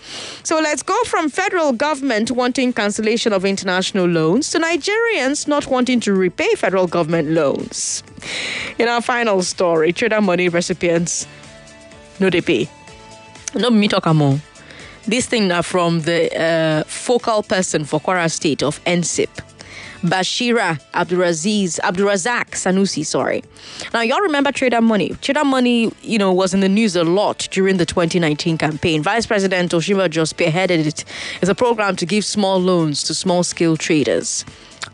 So 0.45 0.61
let's 0.61 0.85
go 0.85 0.97
from 1.05 1.29
federal 1.29 1.72
government 1.72 2.31
wanting 2.31 2.72
cancellation 2.72 3.33
of 3.33 3.45
international 3.45 4.07
loans 4.07 4.51
to 4.51 4.61
Nigerians 4.61 5.49
not 5.49 5.66
wanting 5.66 5.99
to 6.01 6.12
repay 6.14 6.55
federal 6.55 6.87
government 6.87 7.31
loans. 7.31 8.05
In 8.79 8.87
our 8.87 9.03
final 9.03 9.43
story, 9.43 9.93
trader 9.93 10.20
money 10.20 10.49
recipients 10.49 11.27
no 12.20 12.31
they 12.31 12.41
pay. 12.41 12.68
No 13.57 13.68
me 13.70 13.89
talk 13.89 14.07
more. 14.14 14.39
This 15.07 15.27
thing 15.27 15.47
now 15.47 15.63
from 15.63 16.01
the 16.01 16.37
uh, 16.37 16.83
focal 16.85 17.45
person 17.45 17.85
for 17.85 18.01
Kwara 18.01 18.29
State 18.29 18.61
of 18.65 18.83
NSIP. 18.85 19.29
Bashira 20.03 20.81
Abduraziz 20.95 21.79
Abdurazak 21.79 22.51
Sanusi, 22.51 23.07
sorry. 23.07 23.45
Now 23.95 24.01
y'all 24.01 24.21
remember 24.21 24.51
Trader 24.51 24.81
Money. 24.81 25.11
Trader 25.23 25.45
Money, 25.45 25.93
you 26.03 26.19
know, 26.19 26.33
was 26.33 26.55
in 26.55 26.59
the 26.61 26.69
news 26.69 26.97
a 26.97 27.05
lot 27.05 27.47
during 27.53 27.77
the 27.77 27.87
2019 27.87 28.59
campaign. 28.59 29.01
Vice 29.01 29.27
President 29.27 29.71
Osinbajo 29.71 30.27
spearheaded 30.27 30.87
it. 30.87 31.05
It's 31.41 31.49
a 31.49 31.55
program 31.55 31.95
to 31.97 32.07
give 32.07 32.25
small 32.25 32.59
loans 32.59 33.05
to 33.05 33.15
small 33.15 33.45
scale 33.45 33.77
traders. 33.77 34.45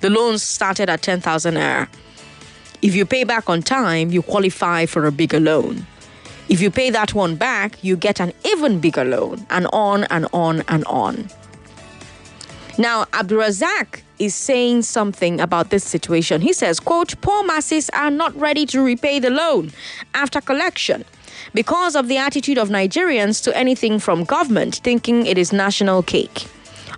The 0.00 0.10
loans 0.10 0.42
started 0.42 0.90
at 0.90 1.00
10,000 1.00 1.54
naira. 1.54 1.88
If 2.82 2.94
you 2.94 3.06
pay 3.06 3.24
back 3.24 3.48
on 3.48 3.62
time, 3.62 4.10
you 4.10 4.20
qualify 4.20 4.84
for 4.84 5.06
a 5.06 5.12
bigger 5.12 5.40
loan. 5.40 5.86
If 6.48 6.60
you 6.60 6.70
pay 6.70 6.90
that 6.90 7.14
one 7.14 7.36
back, 7.36 7.82
you 7.82 7.96
get 7.96 8.20
an 8.20 8.32
even 8.44 8.80
bigger 8.80 9.04
loan, 9.04 9.46
and 9.50 9.66
on 9.72 10.04
and 10.04 10.26
on 10.32 10.62
and 10.68 10.84
on. 10.84 11.28
Now, 12.78 13.04
Abdurazak 13.04 14.00
is 14.18 14.34
saying 14.34 14.82
something 14.82 15.40
about 15.40 15.70
this 15.70 15.84
situation. 15.84 16.40
He 16.40 16.52
says, 16.52 16.80
quote, 16.80 17.20
poor 17.20 17.44
masses 17.44 17.90
are 17.90 18.10
not 18.10 18.34
ready 18.38 18.66
to 18.66 18.80
repay 18.80 19.18
the 19.18 19.30
loan 19.30 19.72
after 20.14 20.40
collection 20.40 21.04
because 21.54 21.96
of 21.96 22.08
the 22.08 22.16
attitude 22.16 22.58
of 22.58 22.68
Nigerians 22.68 23.42
to 23.44 23.56
anything 23.56 23.98
from 23.98 24.24
government, 24.24 24.76
thinking 24.76 25.26
it 25.26 25.36
is 25.38 25.52
national 25.52 26.02
cake. 26.02 26.46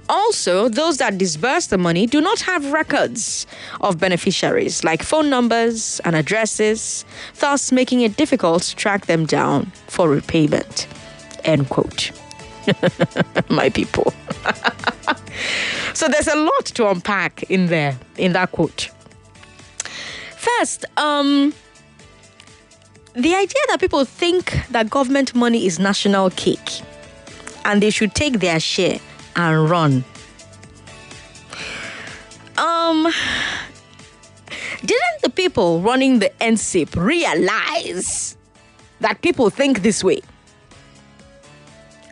Also, 0.08 0.68
those 0.68 0.98
that 0.98 1.16
disburse 1.16 1.68
the 1.68 1.78
money 1.78 2.06
do 2.06 2.20
not 2.20 2.40
have 2.40 2.72
records 2.72 3.46
of 3.80 3.98
beneficiaries 3.98 4.84
like 4.84 5.02
phone 5.02 5.30
numbers 5.30 6.00
and 6.04 6.14
addresses, 6.14 7.04
thus 7.40 7.72
making 7.72 8.02
it 8.02 8.16
difficult 8.16 8.62
to 8.62 8.76
track 8.76 9.06
them 9.06 9.24
down 9.24 9.72
for 9.86 10.08
repayment. 10.08 10.86
End 11.44 11.68
quote. 11.70 12.10
My 13.48 13.70
people. 13.70 14.12
so 15.94 16.08
there's 16.08 16.28
a 16.28 16.36
lot 16.36 16.64
to 16.66 16.88
unpack 16.90 17.44
in 17.44 17.66
there, 17.66 17.98
in 18.18 18.32
that 18.32 18.52
quote. 18.52 18.90
First, 20.36 20.84
um, 20.98 21.54
the 23.14 23.34
idea 23.34 23.60
that 23.68 23.80
people 23.80 24.04
think 24.04 24.66
that 24.70 24.90
government 24.90 25.34
money 25.34 25.66
is 25.66 25.78
national 25.78 26.30
cake 26.30 26.82
and 27.64 27.82
they 27.82 27.90
should 27.90 28.14
take 28.14 28.40
their 28.40 28.60
share 28.60 29.00
and 29.36 29.70
run. 29.70 30.04
Um, 32.56 33.12
didn't 34.80 35.22
the 35.22 35.30
people 35.30 35.80
running 35.80 36.18
the 36.18 36.30
NSIP 36.40 36.94
realize 36.94 38.36
that 39.00 39.20
people 39.22 39.50
think 39.50 39.82
this 39.82 40.04
way? 40.04 40.20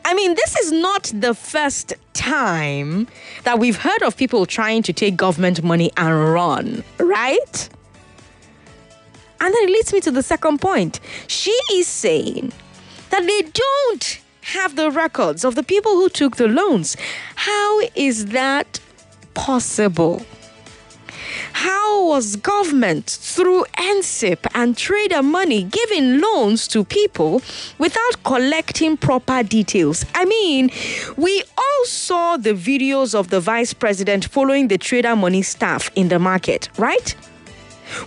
I 0.04 0.14
mean, 0.14 0.34
this 0.34 0.56
is 0.58 0.72
not 0.72 1.12
the 1.14 1.34
first 1.34 1.94
time 2.12 3.06
that 3.44 3.58
we've 3.58 3.76
heard 3.76 4.02
of 4.02 4.16
people 4.16 4.46
trying 4.46 4.82
to 4.82 4.92
take 4.92 5.16
government 5.16 5.62
money 5.62 5.92
and 5.96 6.32
run, 6.32 6.84
right? 6.98 7.68
And 9.40 9.54
then 9.54 9.62
it 9.64 9.70
leads 9.70 9.92
me 9.92 10.00
to 10.00 10.10
the 10.10 10.22
second 10.22 10.60
point. 10.60 11.00
She 11.26 11.56
is 11.72 11.86
saying 11.86 12.52
that 13.10 13.26
they 13.26 13.42
don't 13.42 14.21
have 14.42 14.76
the 14.76 14.90
records 14.90 15.44
of 15.44 15.54
the 15.54 15.62
people 15.62 15.92
who 15.92 16.08
took 16.08 16.36
the 16.36 16.48
loans. 16.48 16.96
How 17.36 17.80
is 17.94 18.26
that 18.26 18.80
possible? 19.34 20.24
How 21.52 22.06
was 22.06 22.36
government 22.36 23.06
through 23.06 23.64
NSIP 23.78 24.46
and 24.54 24.76
trader 24.76 25.22
money 25.22 25.62
giving 25.64 26.20
loans 26.20 26.66
to 26.68 26.84
people 26.84 27.42
without 27.78 28.22
collecting 28.24 28.96
proper 28.96 29.42
details? 29.42 30.04
I 30.14 30.24
mean, 30.24 30.70
we 31.16 31.42
all 31.56 31.84
saw 31.84 32.36
the 32.36 32.54
videos 32.54 33.14
of 33.14 33.28
the 33.28 33.40
vice 33.40 33.72
president 33.74 34.24
following 34.26 34.68
the 34.68 34.78
trader 34.78 35.14
money 35.14 35.42
staff 35.42 35.90
in 35.94 36.08
the 36.08 36.18
market, 36.18 36.68
right? 36.78 37.14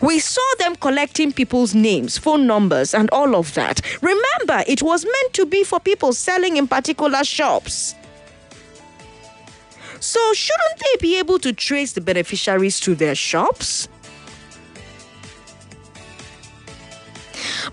We 0.01 0.19
saw 0.19 0.41
them 0.59 0.75
collecting 0.75 1.31
people's 1.31 1.75
names, 1.75 2.17
phone 2.17 2.47
numbers, 2.47 2.93
and 2.93 3.09
all 3.11 3.35
of 3.35 3.53
that. 3.53 3.81
Remember, 4.01 4.63
it 4.67 4.81
was 4.81 5.05
meant 5.05 5.33
to 5.33 5.45
be 5.45 5.63
for 5.63 5.79
people 5.79 6.13
selling 6.13 6.57
in 6.57 6.67
particular 6.67 7.23
shops. 7.23 7.95
So, 9.99 10.33
shouldn't 10.33 10.79
they 10.79 10.97
be 11.01 11.17
able 11.17 11.39
to 11.39 11.53
trace 11.53 11.93
the 11.93 12.01
beneficiaries 12.01 12.79
to 12.81 12.95
their 12.95 13.15
shops? 13.15 13.87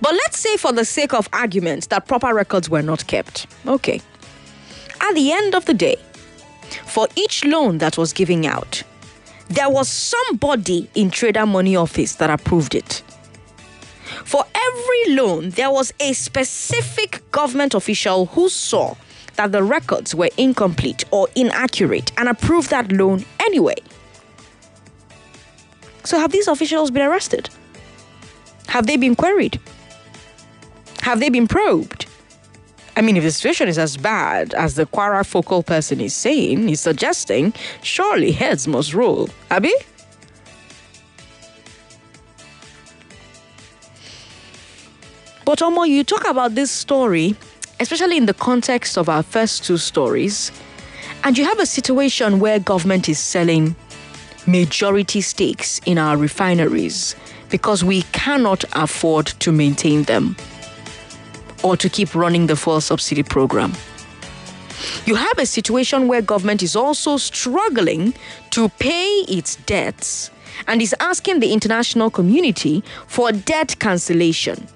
But 0.01 0.13
let's 0.13 0.39
say, 0.39 0.57
for 0.57 0.73
the 0.73 0.85
sake 0.85 1.13
of 1.15 1.29
argument, 1.33 1.89
that 1.91 2.09
proper 2.09 2.35
records 2.35 2.69
were 2.71 2.83
not 2.83 3.07
kept. 3.07 3.47
Okay. 3.67 4.01
At 5.01 5.15
the 5.15 5.33
end 5.33 5.55
of 5.55 5.65
the 5.67 5.75
day, 5.75 5.97
for 6.87 7.07
each 7.17 7.45
loan 7.45 7.79
that 7.79 7.99
was 7.99 8.13
giving 8.13 8.47
out, 8.47 8.83
there 9.55 9.69
was 9.69 9.89
somebody 9.89 10.89
in 10.95 11.11
Trader 11.11 11.45
Money 11.45 11.77
office 11.77 12.15
that 12.17 12.31
approved 12.31 12.75
it. 12.75 13.03
For 14.25 14.45
every 14.55 15.15
loan, 15.15 15.51
there 15.51 15.71
was 15.71 15.93
a 16.01 16.15
specific 16.15 17.23
government 17.33 17.75
official 17.75 18.27
who 18.27 18.49
saw 18.49 18.95
that 19.37 19.53
the 19.53 19.63
records 19.63 20.15
were 20.15 20.31
incomplete 20.39 21.05
or 21.11 21.29
inaccurate 21.35 22.13
and 22.19 22.29
approved 22.29 22.71
that 22.71 22.93
loan 22.93 23.25
anyway. 23.41 23.77
So, 26.05 26.19
have 26.19 26.33
these 26.33 26.49
officials 26.49 26.91
been 26.91 27.03
arrested? 27.03 27.51
Have 28.69 28.87
they 28.87 28.97
been 28.97 29.15
queried? 29.15 29.61
Have 31.03 31.21
they 31.21 31.29
been 31.29 31.47
probed? 31.47 32.07
I 32.95 33.01
mean, 33.01 33.17
if 33.17 33.23
the 33.23 33.31
situation 33.31 33.69
is 33.69 33.79
as 33.79 33.97
bad 33.97 34.53
as 34.55 34.75
the 34.75 34.85
Kwara 34.85 35.25
focal 35.25 35.63
person 35.63 36.01
is 36.01 36.15
saying, 36.15 36.69
he's 36.69 36.81
suggesting, 36.81 37.55
surely 37.83 38.33
heads 38.33 38.69
must 38.69 38.93
roll. 38.93 39.31
Abby? 39.51 39.73
But 45.45 45.59
Omo, 45.61 45.89
you 45.89 46.05
talk 46.05 46.29
about 46.29 46.55
this 46.55 46.71
story, 46.71 47.35
especially 47.81 48.17
in 48.17 48.27
the 48.27 48.35
context 48.35 48.99
of 48.99 49.09
our 49.09 49.23
first 49.23 49.65
two 49.65 49.79
stories, 49.79 50.53
and 51.25 51.37
you 51.39 51.45
have 51.45 51.59
a 51.61 51.67
situation 51.67 52.41
where 52.41 52.59
government 52.59 53.09
is 53.09 53.19
selling 53.19 53.75
majority 54.47 55.21
stakes 55.21 55.81
in 55.87 55.99
our 55.99 56.17
refineries 56.17 57.17
because 57.49 57.85
we 57.85 58.03
cannot 58.13 58.65
afford 58.73 59.27
to 59.27 59.53
maintain 59.53 60.03
them 60.05 60.37
or 61.63 61.77
to 61.77 61.89
keep 61.89 62.15
running 62.15 62.47
the 62.47 62.57
fuel 62.57 62.81
subsidy 62.81 63.23
program. 63.23 63.73
You 65.07 65.15
have 65.15 65.39
a 65.39 65.47
situation 65.47 66.09
where 66.09 66.23
government 66.23 66.63
is 66.63 66.75
also 66.75 67.17
struggling 67.17 68.15
to 68.51 68.69
pay 68.69 69.25
its 69.29 69.57
debts 69.57 70.31
and 70.67 70.83
is 70.83 70.95
asking 71.01 71.41
the 71.41 71.53
international 71.53 72.11
community 72.11 72.83
for 73.07 73.33
debt 73.33 73.79
cancellation. 73.79 74.67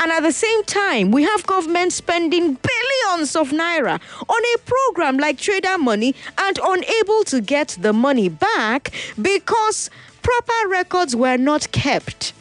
And 0.00 0.12
at 0.12 0.22
the 0.22 0.32
same 0.32 0.64
time, 0.64 1.10
we 1.10 1.22
have 1.22 1.46
government 1.46 1.92
spending 1.92 2.54
billions 2.54 3.36
of 3.36 3.50
naira 3.50 4.00
on 4.28 4.42
a 4.54 4.58
program 4.64 5.18
like 5.18 5.38
Trader 5.38 5.78
Money 5.78 6.14
and 6.36 6.58
unable 6.62 7.24
to 7.24 7.40
get 7.40 7.76
the 7.80 7.92
money 7.92 8.28
back 8.28 8.92
because 9.20 9.90
proper 10.22 10.68
records 10.68 11.14
were 11.16 11.36
not 11.36 11.70
kept. 11.72 12.32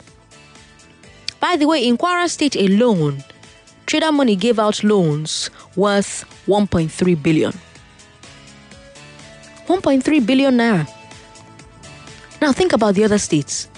By 1.39 1.55
the 1.57 1.67
way, 1.67 1.87
in 1.87 1.97
Kwara 1.97 2.29
State 2.29 2.55
alone, 2.55 3.23
Trader 3.87 4.11
Money 4.11 4.35
gave 4.35 4.59
out 4.59 4.83
loans 4.83 5.49
worth 5.77 6.25
1.3 6.45 7.23
billion. 7.23 7.53
1.3 9.65 10.25
billion 10.25 10.57
naira. 10.57 10.87
Now 12.41 12.51
think 12.51 12.73
about 12.73 12.95
the 12.95 13.05
other 13.05 13.17
states. 13.17 13.69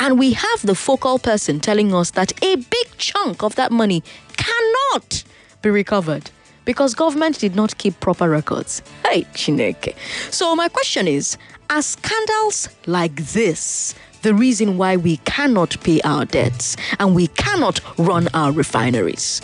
And 0.00 0.18
we 0.18 0.32
have 0.32 0.62
the 0.62 0.74
focal 0.74 1.20
person 1.20 1.60
telling 1.60 1.94
us 1.94 2.10
that 2.10 2.32
a 2.42 2.56
big 2.56 2.86
chunk 2.98 3.44
of 3.44 3.54
that 3.54 3.70
money 3.70 4.02
cannot 4.36 5.22
be 5.62 5.70
recovered 5.70 6.30
because 6.64 6.94
government 6.94 7.38
did 7.38 7.54
not 7.54 7.78
keep 7.78 7.98
proper 8.00 8.28
records. 8.28 8.82
Hey, 9.06 9.22
Chineke. 9.34 9.94
So 10.32 10.56
my 10.56 10.68
question 10.68 11.06
is, 11.06 11.38
are 11.70 11.82
scandals 11.82 12.68
like 12.86 13.14
this 13.14 13.94
the 14.22 14.34
reason 14.34 14.78
why 14.78 14.96
we 14.96 15.16
cannot 15.18 15.76
pay 15.82 16.00
our 16.02 16.24
debts 16.24 16.76
and 16.98 17.14
we 17.14 17.26
cannot 17.28 17.80
run 17.98 18.28
our 18.34 18.52
refineries? 18.52 19.42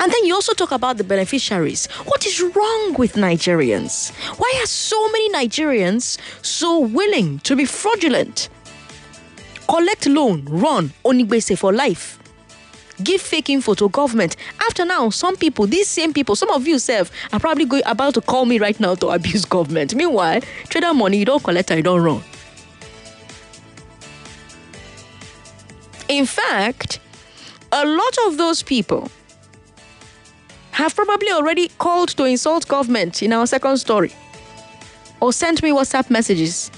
And 0.00 0.12
then 0.12 0.24
you 0.26 0.34
also 0.34 0.52
talk 0.52 0.72
about 0.72 0.98
the 0.98 1.04
beneficiaries. 1.04 1.86
What 2.04 2.26
is 2.26 2.40
wrong 2.42 2.94
with 2.98 3.14
Nigerians? 3.14 4.12
Why 4.38 4.60
are 4.62 4.66
so 4.66 5.08
many 5.10 5.32
Nigerians 5.32 6.18
so 6.44 6.78
willing 6.78 7.38
to 7.40 7.56
be 7.56 7.64
fraudulent? 7.64 8.50
Collect 9.66 10.06
loan, 10.06 10.44
run, 10.44 10.92
onigbese 11.04 11.56
for 11.56 11.72
life. 11.72 12.18
Give 13.02 13.20
fake 13.20 13.50
info 13.50 13.74
to 13.74 13.88
government. 13.88 14.36
After 14.60 14.84
now, 14.84 15.10
some 15.10 15.36
people, 15.36 15.66
these 15.66 15.88
same 15.88 16.12
people, 16.12 16.36
some 16.36 16.50
of 16.50 16.66
you 16.66 16.78
self 16.78 17.10
are 17.32 17.40
probably 17.40 17.64
going 17.64 17.82
about 17.86 18.14
to 18.14 18.20
call 18.20 18.46
me 18.46 18.58
right 18.58 18.78
now 18.78 18.94
to 18.96 19.08
abuse 19.08 19.44
government. 19.44 19.94
Meanwhile, 19.94 20.42
trader 20.68 20.94
money, 20.94 21.18
you 21.18 21.24
don't 21.24 21.42
collect 21.42 21.70
and 21.70 21.78
you 21.78 21.82
don't 21.82 22.02
run. 22.02 22.22
In 26.08 26.26
fact, 26.26 27.00
a 27.72 27.84
lot 27.84 28.16
of 28.26 28.36
those 28.36 28.62
people 28.62 29.10
have 30.70 30.94
probably 30.94 31.30
already 31.30 31.68
called 31.78 32.10
to 32.10 32.24
insult 32.24 32.68
government 32.68 33.22
in 33.22 33.32
our 33.32 33.46
second 33.46 33.78
story 33.78 34.12
or 35.20 35.32
sent 35.32 35.62
me 35.62 35.70
WhatsApp 35.70 36.10
messages 36.10 36.70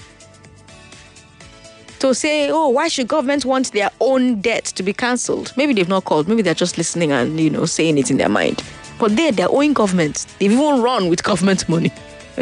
to 1.99 2.13
say, 2.13 2.49
oh, 2.49 2.69
why 2.69 2.87
should 2.87 3.07
government 3.07 3.45
want 3.45 3.71
their 3.71 3.89
own 3.99 4.41
debt 4.41 4.65
to 4.65 4.83
be 4.83 4.93
cancelled? 4.93 5.53
Maybe 5.57 5.73
they've 5.73 5.87
not 5.87 6.05
called. 6.05 6.27
Maybe 6.27 6.41
they're 6.41 6.53
just 6.53 6.77
listening 6.77 7.11
and, 7.11 7.39
you 7.39 7.49
know, 7.49 7.65
saying 7.65 7.97
it 7.97 8.11
in 8.11 8.17
their 8.17 8.29
mind. 8.29 8.63
But 8.99 9.15
they're 9.15 9.31
their 9.31 9.49
own 9.49 9.73
government. 9.73 10.25
They've 10.39 10.51
even 10.51 10.81
run 10.81 11.09
with 11.09 11.23
government 11.23 11.67
money. 11.69 11.91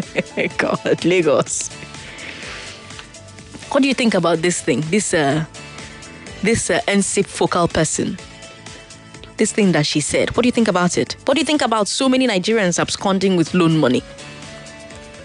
God, 0.57 1.05
Lagos. 1.05 1.69
What 3.71 3.81
do 3.81 3.87
you 3.87 3.93
think 3.93 4.13
about 4.13 4.39
this 4.41 4.61
thing? 4.61 4.81
This, 4.81 5.13
uh, 5.13 5.45
this 6.43 6.69
uh, 6.69 6.79
NSIP 6.87 7.25
focal 7.25 7.67
person? 7.67 8.17
This 9.37 9.51
thing 9.51 9.73
that 9.73 9.85
she 9.85 9.99
said. 9.99 10.35
What 10.35 10.43
do 10.43 10.47
you 10.47 10.53
think 10.53 10.67
about 10.69 10.97
it? 10.97 11.13
What 11.25 11.33
do 11.33 11.41
you 11.41 11.45
think 11.45 11.61
about 11.61 11.87
so 11.87 12.07
many 12.07 12.27
Nigerians 12.27 12.79
absconding 12.79 13.35
with 13.35 13.53
loan 13.53 13.77
money? 13.77 14.01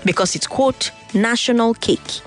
Because 0.05 0.35
it's, 0.35 0.47
quote, 0.47 0.91
national 1.15 1.75
cake. 1.75 2.21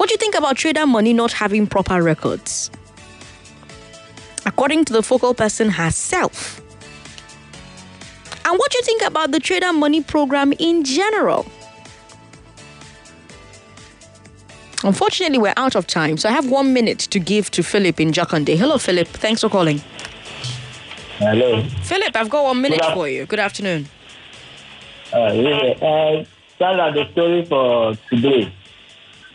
What 0.00 0.08
do 0.08 0.14
you 0.14 0.16
think 0.16 0.34
about 0.34 0.56
trader 0.56 0.86
money 0.86 1.12
not 1.12 1.30
having 1.30 1.66
proper 1.66 2.02
records? 2.02 2.70
According 4.46 4.86
to 4.86 4.94
the 4.94 5.02
focal 5.02 5.34
person 5.34 5.68
herself. 5.68 6.58
And 8.46 8.58
what 8.58 8.70
do 8.70 8.78
you 8.78 8.82
think 8.82 9.02
about 9.02 9.32
the 9.32 9.40
trader 9.40 9.74
money 9.74 10.02
program 10.02 10.54
in 10.58 10.84
general? 10.84 11.44
Unfortunately, 14.84 15.36
we're 15.36 15.52
out 15.58 15.76
of 15.76 15.86
time, 15.86 16.16
so 16.16 16.30
I 16.30 16.32
have 16.32 16.48
one 16.48 16.72
minute 16.72 17.00
to 17.00 17.18
give 17.18 17.50
to 17.50 17.62
Philip 17.62 18.00
in 18.00 18.10
Jakande. 18.10 18.56
Hello, 18.56 18.78
Philip. 18.78 19.06
Thanks 19.06 19.42
for 19.42 19.50
calling. 19.50 19.82
Hello. 21.18 21.62
Philip, 21.82 22.16
I've 22.16 22.30
got 22.30 22.44
one 22.44 22.62
minute 22.62 22.80
Good 22.80 22.94
for 22.94 23.06
you. 23.06 23.26
Good 23.26 23.40
afternoon. 23.40 23.86
Uh, 25.12 25.30
yeah, 25.34 25.58
uh, 25.86 26.24
Sandra, 26.58 26.90
the 26.90 27.06
story 27.12 27.44
for 27.44 27.96
today 28.08 28.50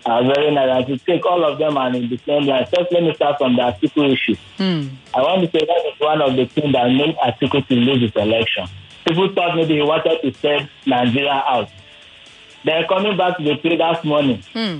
are 0.06 0.24
very 0.24 0.52
nice. 0.54 0.70
And 0.70 0.88
to 0.88 1.06
take 1.06 1.26
all 1.26 1.44
of 1.44 1.58
them 1.58 1.78
and 1.78 1.96
in 1.96 2.10
the 2.10 2.18
same 2.26 2.44
line, 2.46 2.66
first 2.66 2.92
let 2.92 3.04
me 3.04 3.14
start 3.16 3.38
from 3.38 3.56
the 3.56 3.62
Atiku 3.64 4.12
issue. 4.14 4.36
Hmm. 4.58 4.88
I 5.16 5.22
want 5.22 5.42
to 5.42 5.52
say 5.60 5.66
that 5.66 5.84
is 5.94 6.00
one 6.00 6.22
of 6.22 6.36
the 6.36 6.46
things 6.46 6.74
that 6.74 6.88
made 6.92 7.16
Atiku 7.18 7.68
to 7.68 7.76
lose 7.76 8.02
his 8.02 8.12
election. 8.16 8.68
People 9.08 9.34
thought 9.34 9.56
maybe 9.56 9.76
he 9.76 9.82
wanted 9.82 10.22
to 10.22 10.34
send 10.40 10.70
Nigeria 10.86 11.32
out. 11.48 11.70
Then 12.64 12.86
coming 12.88 13.16
back 13.18 13.38
to 13.38 13.44
the 13.44 13.56
traders' 13.58 14.04
money, 14.04 14.42
Hmm. 14.54 14.80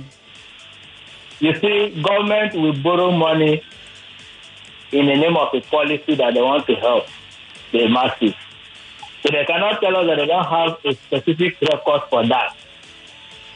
you 1.40 1.54
see, 1.60 2.02
government 2.02 2.54
will 2.54 2.72
borrow 2.82 3.10
money 3.12 3.62
in 4.92 5.06
the 5.06 5.14
name 5.16 5.36
of 5.36 5.48
a 5.54 5.60
policy 5.60 6.14
that 6.14 6.34
they 6.34 6.40
want 6.42 6.66
to 6.66 6.74
help 6.76 7.06
the 7.72 7.88
masses. 7.88 8.34
So 9.22 9.30
they 9.32 9.44
cannot 9.44 9.80
tell 9.80 9.96
us 9.96 10.06
that 10.06 10.16
they 10.18 10.26
don't 10.26 10.44
have 10.46 10.78
a 10.84 10.94
specific 10.94 11.60
record 11.60 12.02
for 12.10 12.24
that. 12.26 12.56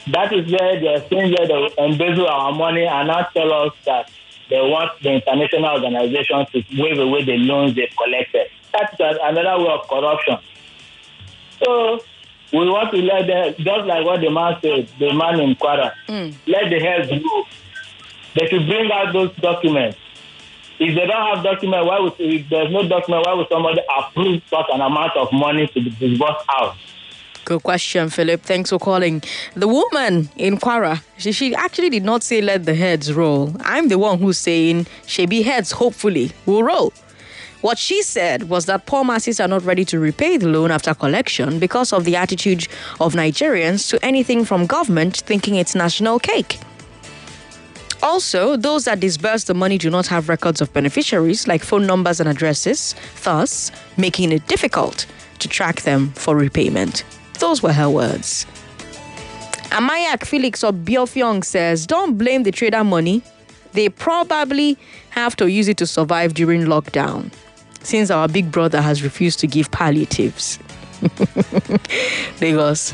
That 0.07 0.33
is 0.33 0.51
where 0.51 0.79
they 0.79 0.87
are 0.87 1.07
saying 1.09 1.31
that 1.31 1.47
they 1.47 1.83
embezzle 1.83 2.27
our 2.27 2.51
money 2.53 2.85
and 2.85 3.07
not 3.07 3.33
tell 3.33 3.53
us 3.53 3.73
that 3.85 4.09
they 4.49 4.59
want 4.59 4.91
the 5.01 5.13
international 5.13 5.71
organization 5.75 6.45
to 6.51 6.81
waive 6.81 6.99
away 6.99 7.23
the 7.23 7.37
loans 7.37 7.75
they've 7.75 7.93
collected. 7.95 8.47
That's 8.73 8.95
another 8.99 9.63
way 9.63 9.69
of 9.71 9.87
corruption. 9.87 10.37
So 11.63 11.99
we 12.51 12.69
want 12.69 12.91
to 12.91 12.97
let 12.97 13.27
them, 13.27 13.53
just 13.57 13.85
like 13.85 14.05
what 14.05 14.21
the 14.21 14.29
man 14.29 14.57
said, 14.61 14.89
the 14.99 15.13
man 15.13 15.39
in 15.39 15.55
Kwara, 15.55 15.93
hmm. 16.07 16.31
let 16.47 16.69
the 16.69 16.79
heads 16.79 17.11
move. 17.11 17.45
They 18.35 18.47
should 18.47 18.65
bring 18.67 18.91
out 18.91 19.13
those 19.13 19.33
documents. 19.35 19.97
If 20.79 20.95
they 20.95 21.05
don't 21.05 21.35
have 21.35 21.43
document, 21.43 21.85
why 21.85 21.99
would 21.99 22.13
if 22.17 22.49
there's 22.49 22.71
no 22.71 22.87
document, 22.87 23.25
why 23.25 23.33
would 23.33 23.47
somebody 23.49 23.81
approve 23.99 24.41
such 24.49 24.65
an 24.73 24.81
amount 24.81 25.15
of 25.15 25.31
money 25.31 25.67
to 25.67 25.81
be 25.81 25.91
disbursed 25.91 26.45
out? 26.49 26.75
Good 27.51 27.63
question, 27.63 28.09
Philip. 28.09 28.43
Thanks 28.43 28.69
for 28.69 28.79
calling. 28.79 29.21
The 29.55 29.67
woman 29.67 30.29
in 30.37 30.57
Kwara, 30.57 31.03
she, 31.17 31.33
she 31.33 31.53
actually 31.53 31.89
did 31.89 32.05
not 32.05 32.23
say 32.23 32.39
let 32.39 32.63
the 32.63 32.73
heads 32.73 33.11
roll. 33.11 33.53
I'm 33.59 33.89
the 33.89 33.99
one 33.99 34.19
who's 34.19 34.37
saying 34.37 34.85
Shebi 35.05 35.43
heads 35.43 35.73
hopefully 35.73 36.31
will 36.45 36.63
roll. 36.63 36.93
What 37.59 37.77
she 37.77 38.03
said 38.03 38.47
was 38.47 38.67
that 38.67 38.85
poor 38.85 39.03
masses 39.03 39.41
are 39.41 39.49
not 39.49 39.65
ready 39.65 39.83
to 39.83 39.99
repay 39.99 40.37
the 40.37 40.47
loan 40.47 40.71
after 40.71 40.93
collection 40.93 41.59
because 41.59 41.91
of 41.91 42.05
the 42.05 42.15
attitude 42.15 42.69
of 43.01 43.15
Nigerians 43.15 43.89
to 43.89 43.99
anything 44.01 44.45
from 44.45 44.65
government 44.65 45.17
thinking 45.17 45.55
it's 45.55 45.75
national 45.75 46.19
cake. 46.19 46.57
Also, 48.01 48.55
those 48.55 48.85
that 48.85 49.01
disburse 49.01 49.43
the 49.43 49.53
money 49.53 49.77
do 49.77 49.89
not 49.89 50.07
have 50.07 50.29
records 50.29 50.61
of 50.61 50.71
beneficiaries 50.71 51.49
like 51.49 51.65
phone 51.65 51.85
numbers 51.85 52.21
and 52.21 52.29
addresses, 52.29 52.95
thus 53.23 53.73
making 53.97 54.31
it 54.31 54.47
difficult 54.47 55.05
to 55.39 55.49
track 55.49 55.81
them 55.81 56.11
for 56.11 56.37
repayment. 56.37 57.03
Those 57.41 57.63
were 57.63 57.73
her 57.73 57.89
words. 57.89 58.45
Amayak 59.71 60.25
Felix 60.25 60.63
of 60.63 60.75
Biofyong 60.75 61.43
says, 61.43 61.87
Don't 61.87 62.15
blame 62.15 62.43
the 62.43 62.51
trader 62.51 62.83
money. 62.83 63.23
They 63.73 63.89
probably 63.89 64.77
have 65.09 65.35
to 65.37 65.49
use 65.49 65.67
it 65.67 65.77
to 65.77 65.87
survive 65.87 66.35
during 66.35 66.65
lockdown, 66.65 67.33
since 67.81 68.11
our 68.11 68.27
big 68.27 68.51
brother 68.51 68.79
has 68.79 69.01
refused 69.01 69.39
to 69.39 69.47
give 69.47 69.71
palliatives. 69.71 70.59
Lagos. 72.41 72.93